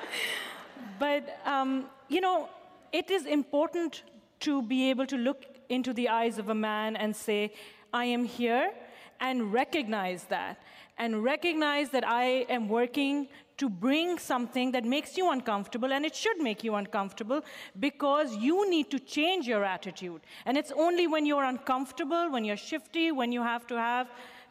[0.99, 2.49] but um, you know,
[2.91, 4.03] it is important
[4.41, 7.53] to be able to look into the eyes of a man and say,
[7.93, 8.71] "I am here,"
[9.19, 10.59] and recognize that,
[10.97, 16.15] and recognize that I am working to bring something that makes you uncomfortable, and it
[16.15, 17.43] should make you uncomfortable
[17.79, 20.21] because you need to change your attitude.
[20.47, 24.07] And it's only when you're uncomfortable, when you're shifty, when you have to have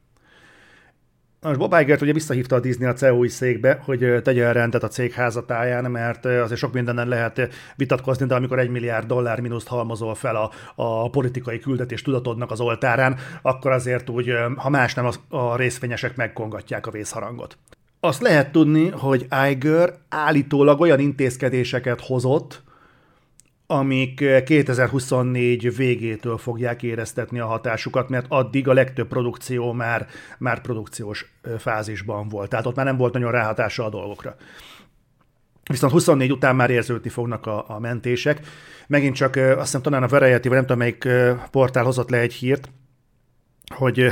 [1.40, 5.12] Most Bob Iger ugye visszahívta a Disney a CEO-i székbe, hogy tegye rendet a cég
[5.12, 10.36] házatáján, mert azért sok mindenen lehet vitatkozni, de amikor egy milliárd dollár mínuszt halmozol fel
[10.36, 16.16] a, a politikai küldetés tudatodnak az oltárán, akkor azért úgy, ha más nem, a részvényesek
[16.16, 17.58] megkongatják a vészharangot.
[18.04, 22.62] Azt lehet tudni, hogy Iger állítólag olyan intézkedéseket hozott,
[23.66, 30.06] amik 2024 végétől fogják éreztetni a hatásukat, mert addig a legtöbb produkció már,
[30.38, 32.48] már produkciós fázisban volt.
[32.48, 34.36] Tehát ott már nem volt nagyon ráhatása a dolgokra.
[35.70, 38.40] Viszont 24 után már érződni fognak a, a mentések.
[38.86, 41.08] Megint csak azt hiszem talán a Variety, vagy nem tudom melyik
[41.50, 42.70] portál hozott le egy hírt,
[43.72, 44.06] hogy,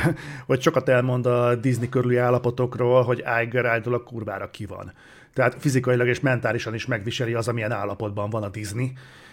[0.46, 4.92] hogy sokat elmond a Disney körüli állapotokról, hogy Iger a kurvára ki van.
[5.34, 8.92] Tehát fizikailag és mentálisan is megviseli az, amilyen állapotban van a Disney,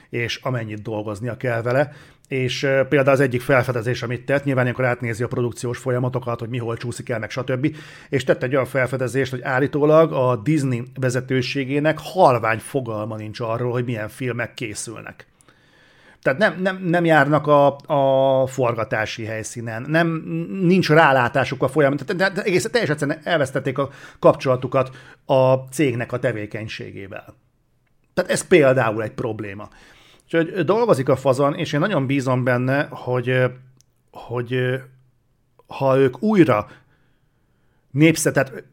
[0.09, 1.93] és amennyit dolgoznia kell vele.
[2.27, 6.57] És például az egyik felfedezés, amit tett, nyilván ilyenkor átnézi a produkciós folyamatokat, hogy mi
[6.57, 7.75] hol csúszik el, meg stb.
[8.09, 13.85] És tett egy olyan felfedezést, hogy állítólag a Disney vezetőségének halvány fogalma nincs arról, hogy
[13.85, 15.27] milyen filmek készülnek.
[16.21, 20.07] Tehát nem, nem, nem járnak a, a forgatási helyszínen, nem,
[20.61, 26.19] nincs rálátásuk a folyamat, tehát de egész teljesen egyszerűen elvesztették a kapcsolatukat a cégnek a
[26.19, 27.35] tevékenységével.
[28.13, 29.69] Tehát ez például egy probléma.
[30.23, 33.43] Úgyhogy dolgozik a fazon, és én nagyon bízom benne, hogy,
[34.11, 34.81] hogy
[35.67, 36.67] ha ők újra
[37.91, 38.63] népszet, tehát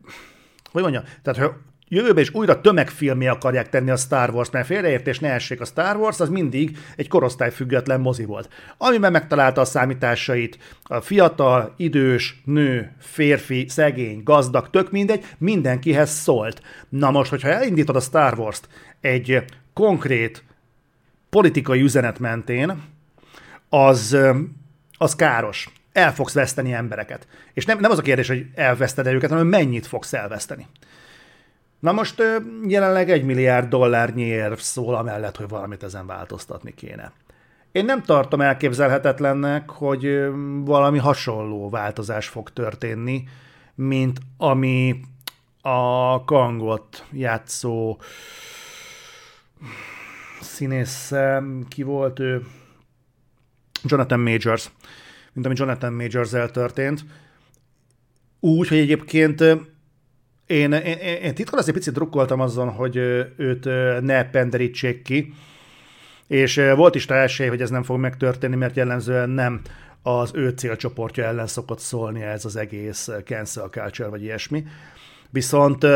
[0.73, 1.57] hogy mondja, tehát ha
[1.95, 5.97] jövőben is újra tömegfilmé akarják tenni a Star Wars, mert félreértés ne essék, a Star
[5.97, 8.49] Wars az mindig egy korosztályfüggetlen mozi volt.
[8.79, 16.63] Amiben megtalálta a számításait, a fiatal, idős, nő, férfi, szegény, gazdag, tök mindegy, mindenkihez szólt.
[16.89, 18.69] Na most, hogyha elindítod a Star Wars-t
[19.01, 20.45] egy konkrét
[21.31, 22.83] politikai üzenet mentén,
[23.69, 24.17] az,
[24.99, 25.69] az káros.
[25.93, 27.27] El fogsz veszteni embereket.
[27.53, 30.67] És nem, nem az a kérdés, hogy elveszted őket, hanem mennyit fogsz elveszteni.
[31.85, 32.23] Na most
[32.67, 37.13] jelenleg egy milliárd dollárnyi érv szól amellett, hogy valamit ezen változtatni kéne.
[37.73, 40.29] Én nem tartom elképzelhetetlennek, hogy
[40.65, 43.25] valami hasonló változás fog történni,
[43.75, 45.01] mint ami
[45.61, 47.99] a Kangot játszó
[50.41, 51.13] színész,
[51.69, 52.47] ki volt ő?
[53.83, 54.71] Jonathan Majors.
[55.33, 57.05] Mint ami Jonathan Majors-el történt.
[58.41, 59.45] Úgy, hogy egyébként
[60.47, 62.97] én, én, én titkon azért picit drukkoltam azon, hogy
[63.37, 63.65] őt
[64.01, 65.35] ne penderítsék ki,
[66.27, 69.61] és volt is rá esély, hogy ez nem fog megtörténni, mert jellemzően nem
[70.03, 74.65] az ő célcsoportja ellen szokott szólni ez az egész cancel culture, vagy ilyesmi.
[75.31, 75.87] Viszont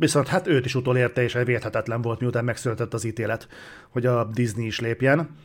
[0.00, 3.48] Viszont hát őt is utolérte, és elvérthetetlen volt, miután megszületett az ítélet,
[3.90, 5.36] hogy a Disney is lépjen.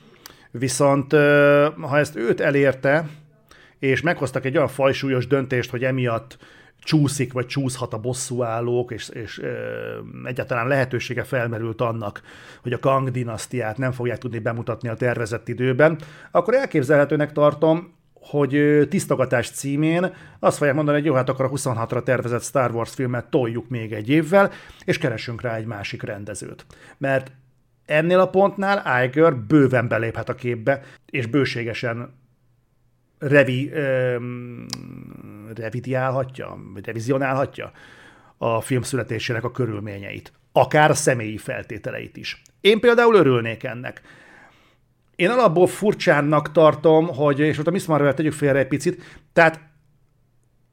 [0.52, 1.12] Viszont
[1.82, 3.08] ha ezt őt elérte,
[3.80, 6.38] és meghoztak egy olyan fajsúlyos döntést, hogy emiatt
[6.86, 9.52] csúszik, vagy csúszhat a bosszúállók, és, és ö,
[10.24, 12.22] egyáltalán lehetősége felmerült annak,
[12.62, 16.00] hogy a Kang dinasztiát nem fogják tudni bemutatni a tervezett időben,
[16.32, 22.04] akkor elképzelhetőnek tartom, hogy tisztogatás címén azt fogják mondani, hogy jó, hát akkor a 26-ra
[22.04, 24.52] tervezett Star Wars filmet toljuk még egy évvel,
[24.86, 26.66] és keresünk rá egy másik rendezőt.
[26.98, 27.32] Mert
[27.86, 32.14] ennél a pontnál Iger bőven beléphet a képbe, és bőségesen
[33.20, 33.72] revi,
[35.54, 37.72] revidiálhatja, revizionálhatja
[38.38, 40.34] a film születésének a körülményeit.
[40.52, 42.42] Akár a személyi feltételeit is.
[42.62, 44.02] Én például örülnék ennek.
[45.16, 49.60] Én alapból furcsánnak tartom, hogy, és ott a Miss Marvel tegyük félre egy picit, tehát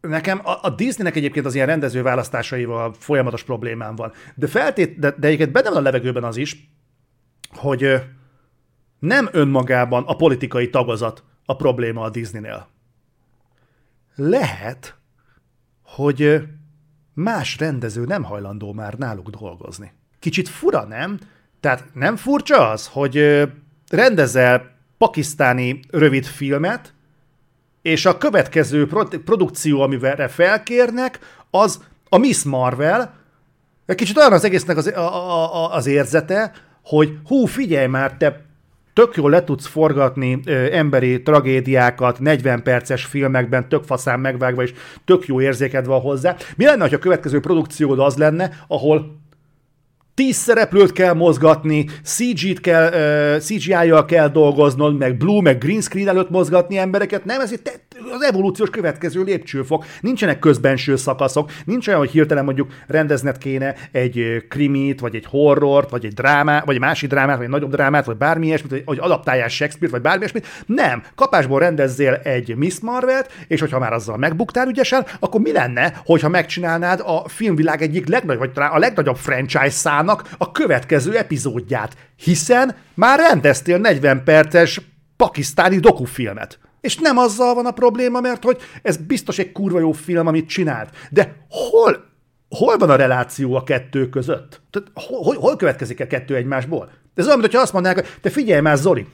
[0.01, 4.13] nekem a, a Disneynek egyébként az ilyen rendező választásaival folyamatos problémám van.
[4.35, 6.71] De, feltét, de, de egyébként benne van a levegőben az is,
[7.51, 8.03] hogy
[8.99, 12.69] nem önmagában a politikai tagozat a probléma a Disneynél.
[14.15, 14.95] Lehet,
[15.83, 16.43] hogy
[17.15, 19.93] más rendező nem hajlandó már náluk dolgozni.
[20.19, 21.19] Kicsit fura, nem?
[21.61, 23.43] Tehát nem furcsa az, hogy
[23.91, 26.95] rendezel pakisztáni rövid filmet,
[27.83, 28.87] és a következő
[29.25, 31.19] produkció, amivel felkérnek,
[31.51, 33.15] az a Miss Marvel,
[33.87, 36.53] egy kicsit olyan az egésznek az, a, a, az érzete,
[36.83, 38.45] hogy hú, figyelj már, te
[38.93, 44.73] tök jól le tudsz forgatni ö, emberi tragédiákat 40 perces filmekben, tök faszán megvágva, és
[45.05, 46.37] tök jó érzéked van hozzá.
[46.57, 49.22] Mi lenne, ha a következő produkciód az lenne, ahol
[50.23, 56.09] tíz szereplőt kell mozgatni, CG-t kell, uh, CGI-jal kell dolgoznod, meg blue, meg green screen
[56.09, 57.25] előtt mozgatni embereket.
[57.25, 57.81] Nem, ez itt
[58.13, 59.85] az evolúciós következő lépcsőfok.
[60.01, 65.91] Nincsenek közbenső szakaszok, nincs olyan, hogy hirtelen mondjuk rendezned kéne egy krimit, vagy egy horrort,
[65.91, 68.99] vagy egy drámát, vagy egy másik drámát, vagy egy nagyobb drámát, vagy bármi ilyesmit, vagy
[69.01, 70.47] adaptálják Shakespeare-t, vagy bármi ilyesmit.
[70.67, 76.01] Nem, kapásból rendezzél egy Miss Marvel-t, és hogyha már azzal megbuktál ügyesen, akkor mi lenne,
[76.05, 82.77] hogyha megcsinálnád a filmvilág egyik legnagyobb, vagy a legnagyobb franchise szának a következő epizódját, hiszen
[82.95, 84.81] már rendeztél 40 perces
[85.17, 86.59] pakisztáni dokufilmet.
[86.81, 90.49] És nem azzal van a probléma, mert hogy ez biztos egy kurva jó film, amit
[90.49, 90.91] csinált.
[91.11, 92.05] De hol,
[92.49, 94.61] hol van a reláció a kettő között?
[94.71, 96.91] Tehát hol, hol következik a kettő egymásból?
[97.15, 99.07] Ez olyan, mintha azt mondanák, hogy te figyelj már, Zoli,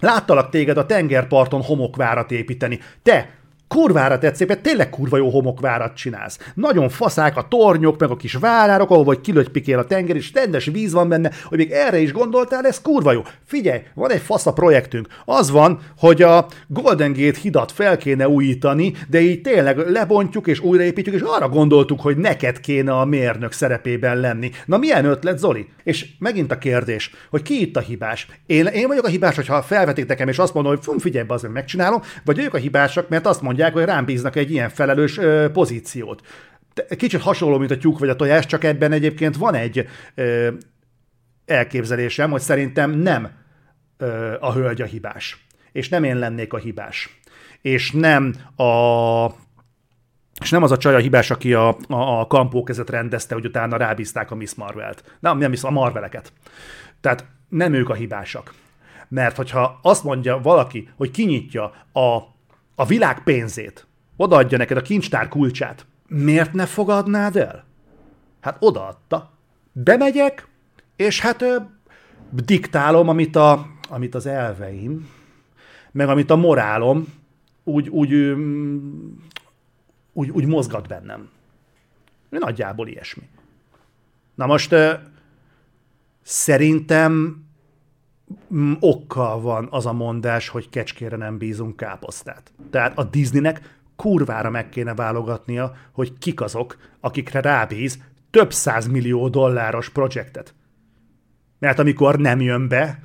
[0.00, 2.80] láttalak téged a tengerparton homokvárat építeni.
[3.02, 3.30] Te,
[3.74, 6.38] kurvára tetszép, mert tényleg kurva jó homokvárat csinálsz.
[6.54, 10.64] Nagyon faszák a tornyok, meg a kis várárok, ahol vagy kilötypikél a tenger, és rendes
[10.64, 13.22] víz van benne, hogy még erre is gondoltál, ez kurva jó.
[13.44, 15.06] Figyelj, van egy fasza projektünk.
[15.24, 20.60] Az van, hogy a Golden Gate hidat fel kéne újítani, de így tényleg lebontjuk és
[20.60, 24.50] újraépítjük, és arra gondoltuk, hogy neked kéne a mérnök szerepében lenni.
[24.66, 25.68] Na milyen ötlet, Zoli?
[25.84, 28.26] És megint a kérdés, hogy ki itt a hibás?
[28.46, 31.52] Én, én vagyok a hibás, hogyha felvetik nekem, és azt mondom, hogy figyelj, az meg
[31.52, 35.46] megcsinálom, vagy ők a hibásak, mert azt mondják, hogy rám bíznak egy ilyen felelős ö,
[35.52, 36.26] pozíciót.
[36.88, 40.48] Kicsit hasonló, mint a tyúk vagy a tojás, csak ebben egyébként van egy ö,
[41.46, 43.30] elképzelésem, hogy szerintem nem
[43.96, 45.46] ö, a hölgy a hibás.
[45.72, 47.20] És nem én lennék a hibás.
[47.60, 49.42] És nem a
[50.40, 53.76] és nem az a csaj a hibás, aki a, a, a kampókezet rendezte, hogy utána
[53.76, 55.16] rábízták a Miss Marvelt.
[55.20, 56.32] Nem, nem Miss, a Marveleket.
[57.00, 58.54] Tehát nem ők a hibásak.
[59.08, 62.18] Mert hogyha azt mondja valaki, hogy kinyitja a
[62.74, 67.64] a világ pénzét, odaadja neked a kincstár kulcsát, miért ne fogadnád el?
[68.40, 69.32] Hát odaadta.
[69.72, 70.48] Bemegyek,
[70.96, 71.56] és hát ö,
[72.30, 75.08] diktálom, amit, a, amit az elveim,
[75.92, 77.06] meg amit a morálom
[77.64, 78.14] úgy, úgy,
[80.12, 81.28] úgy, úgy mozgat bennem.
[82.28, 83.28] Nagyjából ilyesmi.
[84.34, 84.92] Na most ö,
[86.22, 87.43] szerintem
[88.80, 92.52] okkal van az a mondás, hogy kecskére nem bízunk káposztát.
[92.70, 97.98] Tehát a Disneynek kurvára meg kéne válogatnia, hogy kik azok, akikre rábíz
[98.30, 98.52] több
[98.90, 100.54] millió dolláros projektet.
[101.58, 103.02] Mert amikor nem jön be,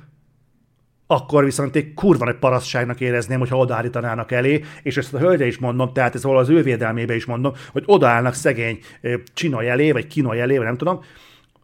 [1.06, 5.58] akkor viszont egy kurva nagy parasztságnak érezném, hogyha odaállítanának elé, és ezt a hölgye is
[5.58, 8.78] mondom, tehát ez valahol az ő védelmébe is mondom, hogy odaállnak szegény
[9.34, 11.00] csinaj elé, vagy kinaj elé, vagy nem tudom,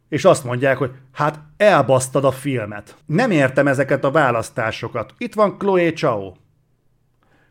[0.09, 2.97] és azt mondják, hogy hát elbasztad a filmet.
[3.07, 5.15] Nem értem ezeket a választásokat.
[5.19, 6.33] Itt van Chloe Chao.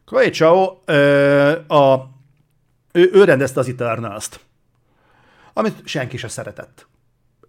[0.05, 0.63] Chloe Chao,
[1.67, 2.09] a,
[2.91, 4.39] ő, ő rendezte az Eternals-t,
[5.53, 6.87] amit senki se szeretett.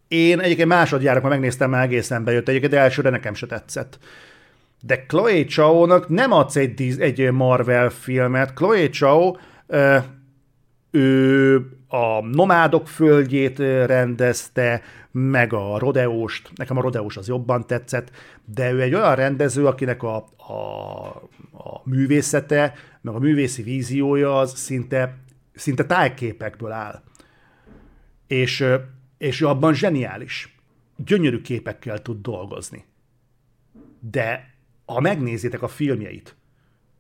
[0.09, 3.99] Én egyébként másodjára, ha megnéztem, már egészen bejött, egyébként elsőre nekem se tetszett.
[4.81, 8.55] De Chloe Chao-nak nem adsz egy, egy Marvel filmet.
[8.55, 9.37] Chloe Chao,
[10.91, 18.11] ő a Nomádok földjét rendezte, meg a Rodeóst, nekem a Rodeós az jobban tetszett,
[18.45, 21.07] de ő egy olyan rendező, akinek a, a,
[21.53, 25.19] a művészete, meg a művészi víziója az szinte,
[25.55, 27.03] szinte tájképekből áll.
[28.27, 28.65] És,
[29.19, 30.57] és abban zseniális.
[30.97, 32.85] Gyönyörű képekkel tud dolgozni.
[34.01, 36.37] De ha megnézitek a filmjeit,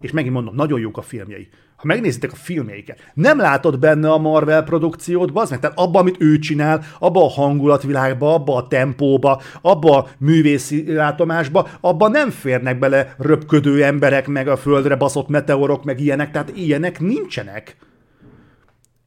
[0.00, 4.18] és megint mondom, nagyon jók a filmjei, ha megnézitek a filmjeiket, nem látod benne a
[4.18, 9.42] Marvel produkciót, bazd meg, tehát abba, amit ő csinál, abba a hangulatvilágba, abba a tempóba,
[9.60, 15.84] abba a művészi látomásba, abba nem férnek bele röpködő emberek, meg a földre baszott meteorok,
[15.84, 17.76] meg ilyenek, tehát ilyenek nincsenek.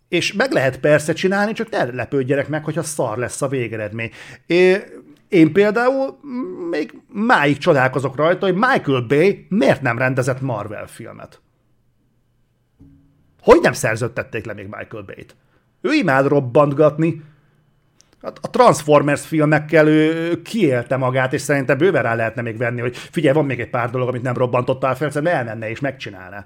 [0.10, 4.12] És meg lehet persze csinálni, csak ne lepődjenek meg, hogyha szar lesz a végeredmény.
[4.46, 4.78] É,
[5.28, 6.20] én például
[6.70, 11.42] még máig csodálkozok rajta, hogy Michael Bay miért nem rendezett Marvel filmet.
[13.42, 15.36] Hogy nem szerződtették le még Michael Bay-t?
[15.82, 17.24] Ő imád robbantgatni.
[18.22, 23.36] A Transformers filmekkel ő kiélte magát, és szerintem bőven rá lehetne még venni, hogy figyelj,
[23.36, 26.46] van még egy pár dolog, amit nem robbantottál fel, szerintem elmenne és megcsinálná.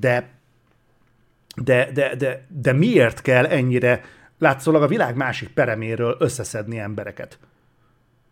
[0.00, 0.28] De,
[1.56, 4.04] de, de, de, de miért kell ennyire
[4.38, 7.38] látszólag a világ másik pereméről összeszedni embereket,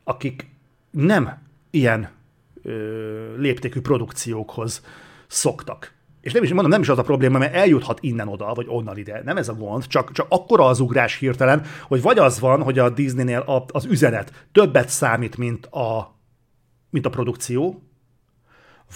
[0.05, 0.47] akik
[0.91, 1.39] nem
[1.71, 2.11] ilyen
[2.63, 4.85] ö, léptékű produkciókhoz
[5.27, 5.94] szoktak.
[6.25, 8.99] És nem is mondom, nem is az a probléma, mert eljuthat innen oda, vagy onnan
[8.99, 9.23] ide.
[9.25, 12.79] Nem ez a gond, csak, csak akkora az ugrás hirtelen, hogy vagy az van, hogy
[12.79, 16.19] a Disneynél az üzenet többet számít, mint a
[16.91, 17.83] mint a produkció,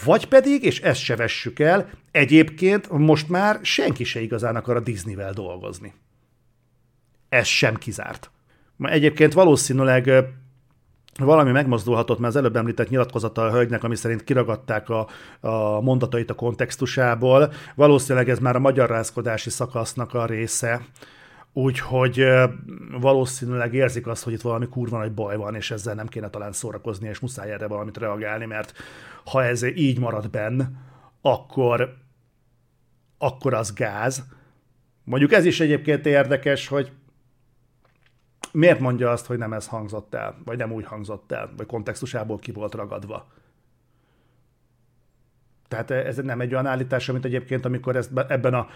[0.05, 4.81] vagy pedig, és ezt se vessük el, egyébként most már senki se igazán akar a
[4.81, 5.95] Disneyvel dolgozni.
[7.29, 8.31] Ez sem kizárt.
[8.79, 10.11] Egyébként valószínűleg
[11.19, 15.09] valami megmozdulhatott, mert az előbb említett nyilatkozata a hölgynek, ami szerint kiragadták a,
[15.41, 17.53] a mondatait a kontextusából.
[17.75, 20.81] Valószínűleg ez már a magyarázkodási szakasznak a része,
[21.53, 22.25] úgyhogy
[23.01, 26.53] valószínűleg érzik azt, hogy itt valami kurva nagy baj van, és ezzel nem kéne talán
[26.53, 28.73] szórakozni, és muszáj erre valamit reagálni, mert
[29.25, 30.63] ha ez így marad benn,
[31.21, 31.95] akkor,
[33.19, 34.25] akkor az gáz.
[35.05, 36.93] Mondjuk ez is egyébként érdekes, hogy
[38.53, 42.39] miért mondja azt, hogy nem ez hangzott el, vagy nem úgy hangzott el, vagy kontextusából
[42.39, 43.27] ki volt ragadva.
[45.69, 48.67] Tehát ez nem egy olyan állítás, mint egyébként, amikor ezt ebben a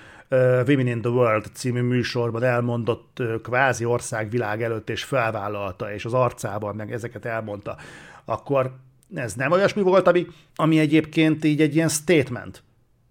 [0.67, 6.77] Women in the World című műsorban elmondott kvázi országvilág előtt, és felvállalta, és az arcában
[6.77, 7.77] meg ezeket elmondta,
[8.25, 8.73] akkor
[9.15, 12.63] ez nem olyasmi volt, ami, ami egyébként így egy ilyen statement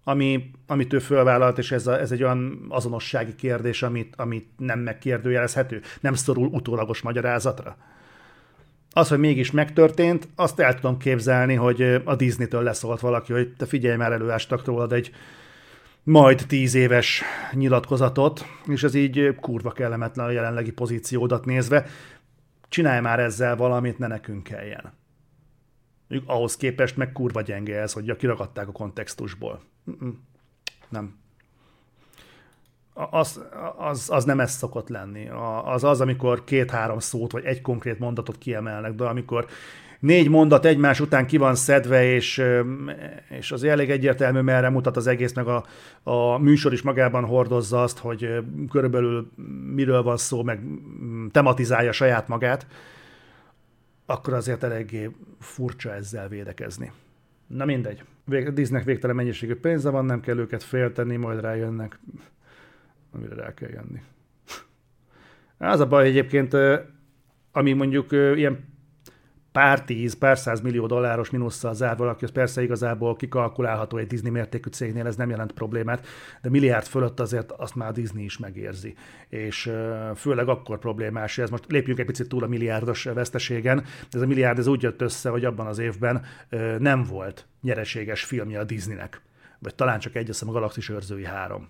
[0.04, 4.78] ami, amit ő fölvállalt, és ez, a, ez egy olyan azonossági kérdés, amit, amit nem
[4.78, 7.76] megkérdőjelezhető, nem szorul utólagos magyarázatra.
[8.90, 13.66] Az, hogy mégis megtörtént, azt el tudom képzelni, hogy a Disney-től leszólt valaki, hogy te
[13.66, 15.14] figyelj már, előástak rólad egy
[16.02, 17.22] majd tíz éves
[17.52, 21.86] nyilatkozatot, és ez így kurva kellemetlen a jelenlegi pozíciódat nézve.
[22.68, 24.92] Csinálj már ezzel valamit, ne nekünk kelljen.
[26.26, 29.62] ahhoz képest meg kurva gyenge ez, hogy kiragadták a kontextusból.
[30.88, 31.20] Nem.
[32.94, 33.44] Az,
[33.76, 35.28] az, az nem ez szokott lenni.
[35.64, 39.46] Az az, amikor két-három szót, vagy egy konkrét mondatot kiemelnek, de amikor
[40.02, 42.42] négy mondat egymás után ki van szedve, és,
[43.28, 45.64] és az elég egyértelmű, merre mutat az egész, meg a,
[46.02, 48.28] a műsor is magában hordozza azt, hogy
[48.70, 49.30] körülbelül
[49.74, 50.60] miről van szó, meg
[51.30, 52.66] tematizálja saját magát,
[54.06, 55.10] akkor azért eléggé
[55.40, 56.92] furcsa ezzel védekezni.
[57.46, 58.04] Na mindegy.
[58.24, 61.98] Vég, Disneynek végtelen mennyiségű pénze van, nem kell őket félteni, majd rájönnek,
[63.12, 64.02] amire rá kell jönni.
[65.72, 66.56] Az a baj egyébként,
[67.52, 68.71] ami mondjuk ilyen
[69.52, 74.30] pár tíz, pár száz millió dolláros minusszal zár valaki, az persze igazából kikalkulálható egy Disney
[74.30, 76.06] mértékű cégnél, ez nem jelent problémát,
[76.42, 78.94] de milliárd fölött azért azt már Disney is megérzi.
[79.28, 79.72] És
[80.16, 84.26] főleg akkor problémás, ez most lépjünk egy picit túl a milliárdos veszteségen, de ez a
[84.26, 86.24] milliárd ez úgy jött össze, hogy abban az évben
[86.78, 89.20] nem volt nyereséges filmje a Disneynek,
[89.58, 91.68] vagy talán csak egy, azt a Galaxis őrzői három.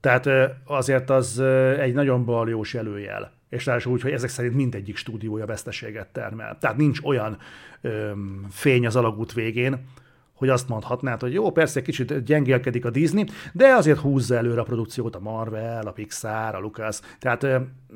[0.00, 0.28] Tehát
[0.64, 1.40] azért az
[1.78, 6.58] egy nagyon baljós előjel és ráadásul úgy, hogy ezek szerint mindegyik stúdiója veszteséget termel.
[6.60, 7.38] Tehát nincs olyan
[7.80, 9.86] öm, fény az alagút végén,
[10.34, 14.64] hogy azt mondhatnád, hogy jó, persze kicsit gyengélkedik a Disney, de azért húzza előre a
[14.64, 17.00] produkciót a Marvel, a Pixar, a Lucas.
[17.18, 17.46] Tehát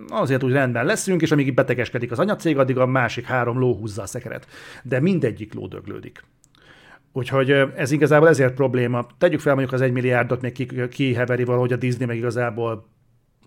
[0.09, 4.03] azért úgy rendben leszünk, és amíg betegeskedik az anyacég, addig a másik három ló húzza
[4.03, 4.47] a szekeret.
[4.83, 6.25] De mindegyik ló döglődik.
[7.13, 9.07] Úgyhogy ez igazából ezért probléma.
[9.19, 12.87] Tegyük fel mondjuk az egy milliárdot még kiheveri valahogy a Disney, meg igazából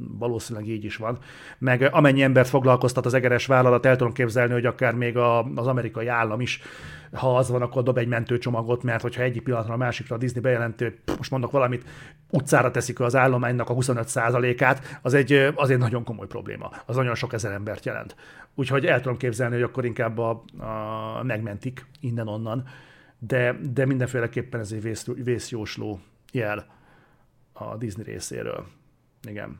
[0.07, 1.17] valószínűleg így is van.
[1.57, 5.67] Meg amennyi embert foglalkoztat az egeres vállalat, el tudom képzelni, hogy akár még a, az
[5.67, 6.61] amerikai állam is,
[7.11, 10.41] ha az van, akkor dob egy mentőcsomagot, mert hogyha egyik pillanatra a másikra a Disney
[10.41, 11.89] bejelentő, most mondok valamit,
[12.29, 16.71] utcára teszik az állománynak a 25%-át, az egy, az egy nagyon komoly probléma.
[16.85, 18.15] Az nagyon sok ezer embert jelent.
[18.55, 22.63] Úgyhogy el tudom képzelni, hogy akkor inkább a, a megmentik innen-onnan,
[23.19, 25.99] de, de mindenféleképpen ez egy vész, vészjósló
[26.31, 26.65] jel
[27.53, 28.65] a Disney részéről.
[29.27, 29.59] Igen.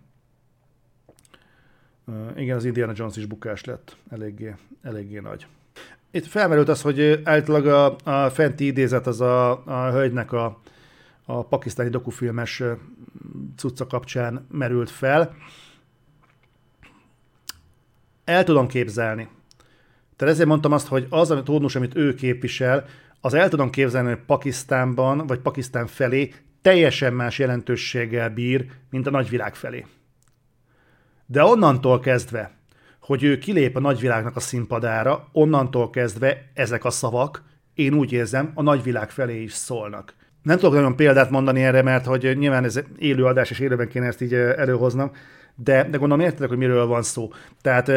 [2.36, 5.48] Igen, az Indiana Jones is bukás lett, eléggé, eléggé nagy.
[6.12, 10.62] Itt felmerült az, hogy általában a, fenti idézet az a, a hölgynek a,
[11.26, 12.64] a pakisztáni dokufilmes
[13.56, 15.36] cucca kapcsán merült fel.
[18.24, 19.30] El tudom képzelni.
[20.16, 22.86] Tehát ezért mondtam azt, hogy az a tónus, amit ő képvisel,
[23.22, 29.12] az el tudom képzelni, hogy Pakisztánban, vagy Pakisztán felé teljesen más jelentőséggel bír, mint a
[29.12, 29.86] nagyvilág felé.
[31.32, 32.52] De onnantól kezdve,
[33.00, 38.52] hogy ő kilép a nagyvilágnak a színpadára, onnantól kezdve ezek a szavak, én úgy érzem,
[38.54, 40.14] a nagyvilág felé is szólnak.
[40.44, 44.22] Nem tudok nagyon példát mondani erre, mert hogy nyilván ez élőadás, és élőben kéne ezt
[44.22, 45.12] így előhoznom,
[45.56, 47.30] de, de gondolom értedek, hogy miről van szó.
[47.62, 47.92] Tehát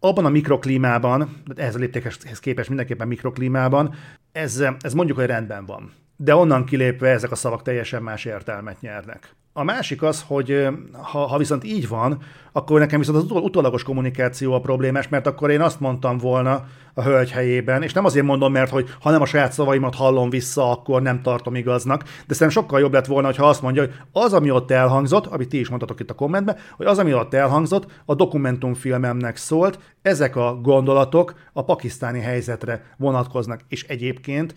[0.00, 3.94] abban a mikroklímában, ehhez a léptékhez képest mindenképpen mikroklímában,
[4.32, 5.92] ez, ez mondjuk, hogy rendben van.
[6.16, 9.34] De onnan kilépve ezek a szavak teljesen más értelmet nyernek.
[9.58, 12.18] A másik az, hogy ha, ha viszont így van,
[12.52, 16.64] akkor nekem viszont az utólagos kommunikáció a problémás, mert akkor én azt mondtam volna,
[16.98, 20.30] a hölgy helyében, és nem azért mondom, mert hogy ha nem a saját szavaimat hallom
[20.30, 23.94] vissza, akkor nem tartom igaznak, de szerintem sokkal jobb lett volna, ha azt mondja, hogy
[24.12, 27.34] az, ami ott elhangzott, amit ti is mondtatok itt a kommentben, hogy az, ami ott
[27.34, 34.54] elhangzott, a dokumentumfilmemnek szólt, ezek a gondolatok a pakisztáni helyzetre vonatkoznak, és egyébként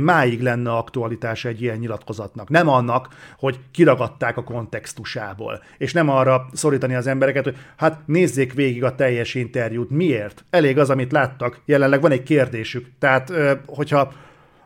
[0.00, 2.48] máig lenne aktualitás egy ilyen nyilatkozatnak.
[2.48, 8.52] Nem annak, hogy kiragadták a kontextusából, és nem arra szorítani az embereket, hogy hát nézzék
[8.52, 9.90] végig a teljes interjút.
[9.90, 10.44] Miért?
[10.50, 11.60] Elég az, amit láttak.
[11.82, 12.86] Jelenleg van egy kérdésük.
[12.98, 13.32] Tehát,
[13.66, 14.12] hogyha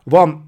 [0.03, 0.46] van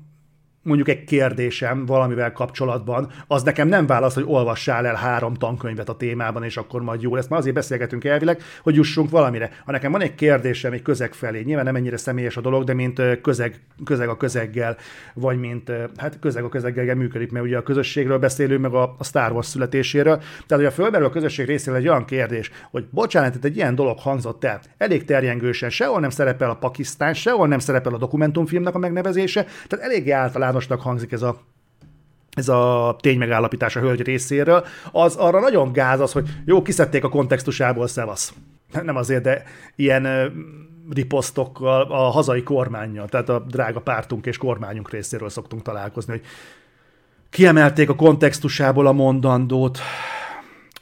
[0.70, 5.96] mondjuk egy kérdésem valamivel kapcsolatban, az nekem nem válasz, hogy olvassál el három tankönyvet a
[5.96, 7.28] témában, és akkor majd jó lesz.
[7.28, 9.52] Már azért beszélgetünk elvileg, hogy jussunk valamire.
[9.66, 12.74] Ha nekem van egy kérdésem egy közeg felé, nyilván nem ennyire személyes a dolog, de
[12.74, 14.78] mint közeg, közeg a közeggel,
[15.14, 19.04] vagy mint hát közeg a közeggel működik, mert ugye a közösségről beszélünk, meg a, a
[19.04, 20.22] Star Wars születéséről.
[20.48, 24.00] Tehát, a fölmerül a közösség részéről egy olyan kérdés, hogy bocsánat, itt egy ilyen dolog
[24.00, 28.78] hangzott el, elég terjengősen, sehol nem szerepel a Pakisztán, sehol nem szerepel a dokumentumfilmnek a
[28.78, 31.38] megnevezése, tehát eléggé általános általánosnak hangzik ez a
[32.32, 37.10] ez a ténymegállapítás a hölgy részéről, az arra nagyon gáz az, hogy jó, kiszedték a
[37.10, 38.34] kontextusából, szevasz.
[38.84, 39.44] Nem azért, de
[39.76, 40.08] ilyen
[40.90, 46.22] riposztokkal a hazai kormányjal, tehát a drága pártunk és kormányunk részéről szoktunk találkozni, hogy
[47.30, 49.80] kiemelték a kontextusából a mondandót.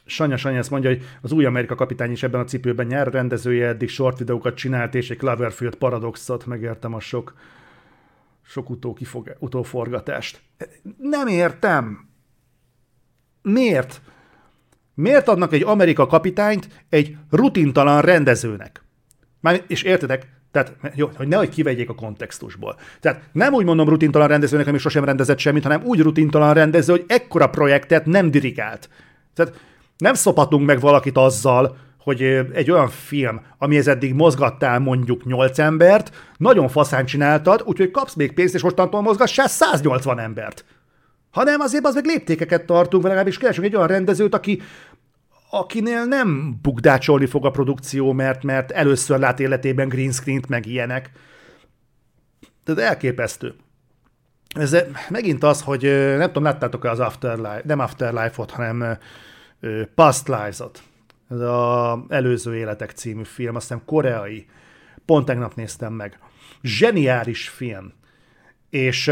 [0.06, 3.68] Sanya Sanya ezt mondja, hogy az új Amerika kapitány is ebben a cipőben nyár, rendezője
[3.68, 7.34] eddig short videókat csinált, és egy Cloverfield paradoxot, megértem a sok
[8.48, 8.70] sok
[9.40, 10.42] utóforgatást.
[10.98, 12.10] Nem értem.
[13.42, 14.02] Miért?
[14.94, 18.84] Miért adnak egy Amerika kapitányt egy rutintalan rendezőnek?
[19.40, 22.80] Már, és értedek, tehát, jó, hogy nehogy kivegyék a kontextusból.
[23.00, 27.06] Tehát nem úgy mondom rutintalan rendezőnek, ami sosem rendezett semmit, hanem úgy rutintalan rendező, hogy
[27.08, 28.90] ekkora projektet nem dirigált.
[29.34, 29.60] Tehát
[29.98, 31.78] nem szopatunk meg valakit azzal,
[32.08, 32.22] hogy
[32.54, 38.34] egy olyan film, amihez eddig mozgattál mondjuk 8 embert, nagyon faszán csináltad, úgyhogy kapsz még
[38.34, 40.66] pénzt, és mostantól mozgassál 180 embert.
[41.32, 44.62] Hanem azért az meg léptékeket tartunk, vagy legalábbis keresünk egy olyan rendezőt, aki,
[45.50, 51.12] akinél nem bukdácsolni fog a produkció, mert, mert először lát életében green screen-t, meg ilyenek.
[52.64, 53.54] Tehát elképesztő.
[54.56, 54.78] Ez
[55.10, 55.82] megint az, hogy
[56.18, 58.98] nem tudom, láttátok-e az Afterlife, nem Afterlife-ot, hanem
[59.96, 60.82] Past Lives-ot
[61.30, 64.46] ez a Előző Életek című film, azt hiszem koreai,
[65.06, 66.20] pont tegnap néztem meg.
[66.62, 67.94] Zseniális film.
[68.70, 69.12] És,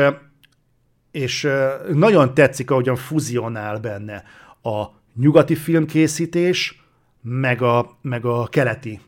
[1.11, 1.47] és
[1.93, 4.23] nagyon tetszik, ahogyan fuzionál benne
[4.61, 4.85] a
[5.15, 6.83] nyugati filmkészítés,
[7.21, 9.01] meg a, meg a keleti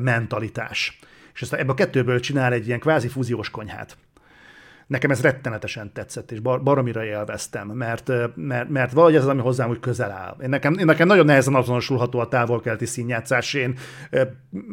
[0.00, 0.98] mentalitás.
[1.34, 3.96] És ezt ebbe a kettőből csinál egy ilyen kvázi fúziós konyhát.
[4.88, 9.40] Nekem ez rettenetesen tetszett, és bar- baromira élveztem, mert, mert, mert valahogy ez az, ami
[9.40, 10.36] hozzám úgy közel áll.
[10.42, 13.54] Én nekem, én nekem nagyon nehezen azonosulható a távol-keleti színjátszás.
[13.54, 13.78] Én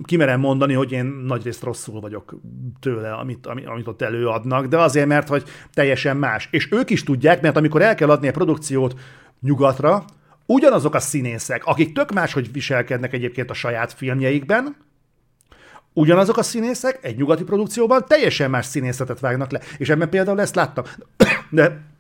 [0.03, 2.35] kimerem mondani, hogy én nagyrészt rosszul vagyok
[2.79, 5.43] tőle, amit, amit ott előadnak, de azért, mert hogy
[5.73, 6.47] teljesen más.
[6.51, 8.99] És ők is tudják, mert amikor el kell adni a produkciót
[9.41, 10.05] nyugatra,
[10.45, 14.75] ugyanazok a színészek, akik tök máshogy viselkednek egyébként a saját filmjeikben,
[15.95, 19.61] ugyanazok a színészek egy nyugati produkcióban teljesen más színészetet vágnak le.
[19.77, 20.83] És ebben például ezt láttam.
[21.49, 21.93] De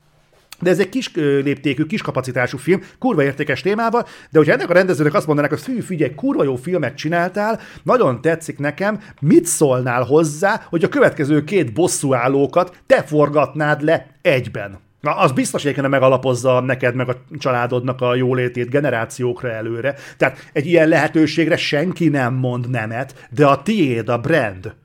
[0.59, 4.73] de ez egy kis léptékű, kis kapacitású film, kurva értékes témával, de hogyha ennek a
[4.73, 10.03] rendezőnek azt mondanák, hogy fű, figyelj, kurva jó filmet csináltál, nagyon tetszik nekem, mit szólnál
[10.03, 14.79] hozzá, hogy a következő két bosszúállókat te forgatnád le egyben?
[15.05, 19.95] Na, az biztos egyébként megalapozza neked meg a családodnak a jólétét generációkra előre.
[20.17, 24.75] Tehát egy ilyen lehetőségre senki nem mond nemet, de a tiéd a brand,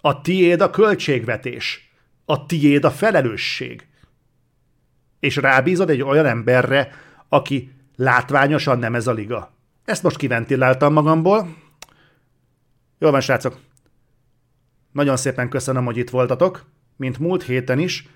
[0.00, 1.92] a tiéd a költségvetés,
[2.24, 3.86] a tiéd a felelősség.
[5.20, 6.90] És rábízod egy olyan emberre,
[7.28, 9.52] aki látványosan nem ez a liga.
[9.84, 11.56] Ezt most kiventiláltam magamból.
[12.98, 13.58] Jó van, srácok.
[14.92, 16.64] Nagyon szépen köszönöm, hogy itt voltatok,
[16.96, 18.08] mint múlt héten is,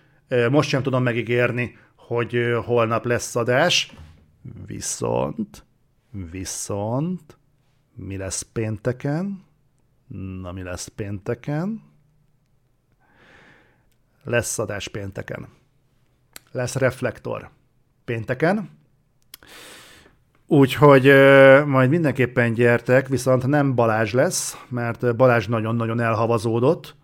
[0.50, 3.92] most sem tudom megígérni, hogy holnap lesz adás,
[4.66, 5.64] viszont,
[6.30, 7.36] viszont,
[7.94, 9.44] mi lesz pénteken?
[10.42, 11.82] Na, mi lesz pénteken?
[14.24, 15.48] Lesz adás pénteken.
[16.50, 17.50] Lesz reflektor
[18.04, 18.70] pénteken.
[20.46, 21.04] Úgyhogy
[21.66, 26.94] majd mindenképpen gyertek, viszont nem Balázs lesz, mert Balázs nagyon-nagyon elhavazódott,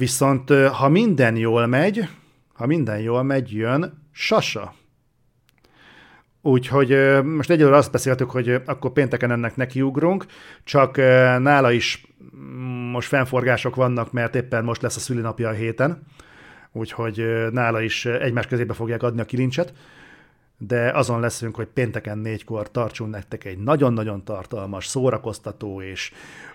[0.00, 2.08] Viszont ha minden jól megy,
[2.54, 4.74] ha minden jól megy, jön Sasa.
[6.42, 10.26] Úgyhogy most egyelőre azt beszéltük, hogy akkor pénteken ennek nekiugrunk,
[10.64, 10.96] csak
[11.38, 12.06] nála is
[12.92, 16.02] most fennforgások vannak, mert éppen most lesz a szülinapja a héten,
[16.72, 19.72] úgyhogy nála is egymás kezébe fogják adni a kilincset.
[20.58, 26.12] de azon leszünk, hogy pénteken négykor tartsunk nektek egy nagyon-nagyon tartalmas, szórakoztató és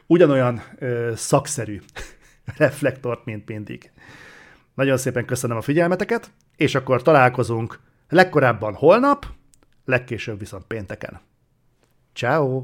[0.07, 1.81] ugyanolyan ö, szakszerű
[2.57, 3.91] reflektort, mint mindig.
[4.73, 7.79] Nagyon szépen köszönöm a figyelmeteket, és akkor találkozunk
[8.09, 9.25] legkorábban holnap,
[9.85, 11.21] legkésőbb viszont pénteken.
[12.13, 12.63] Ciao.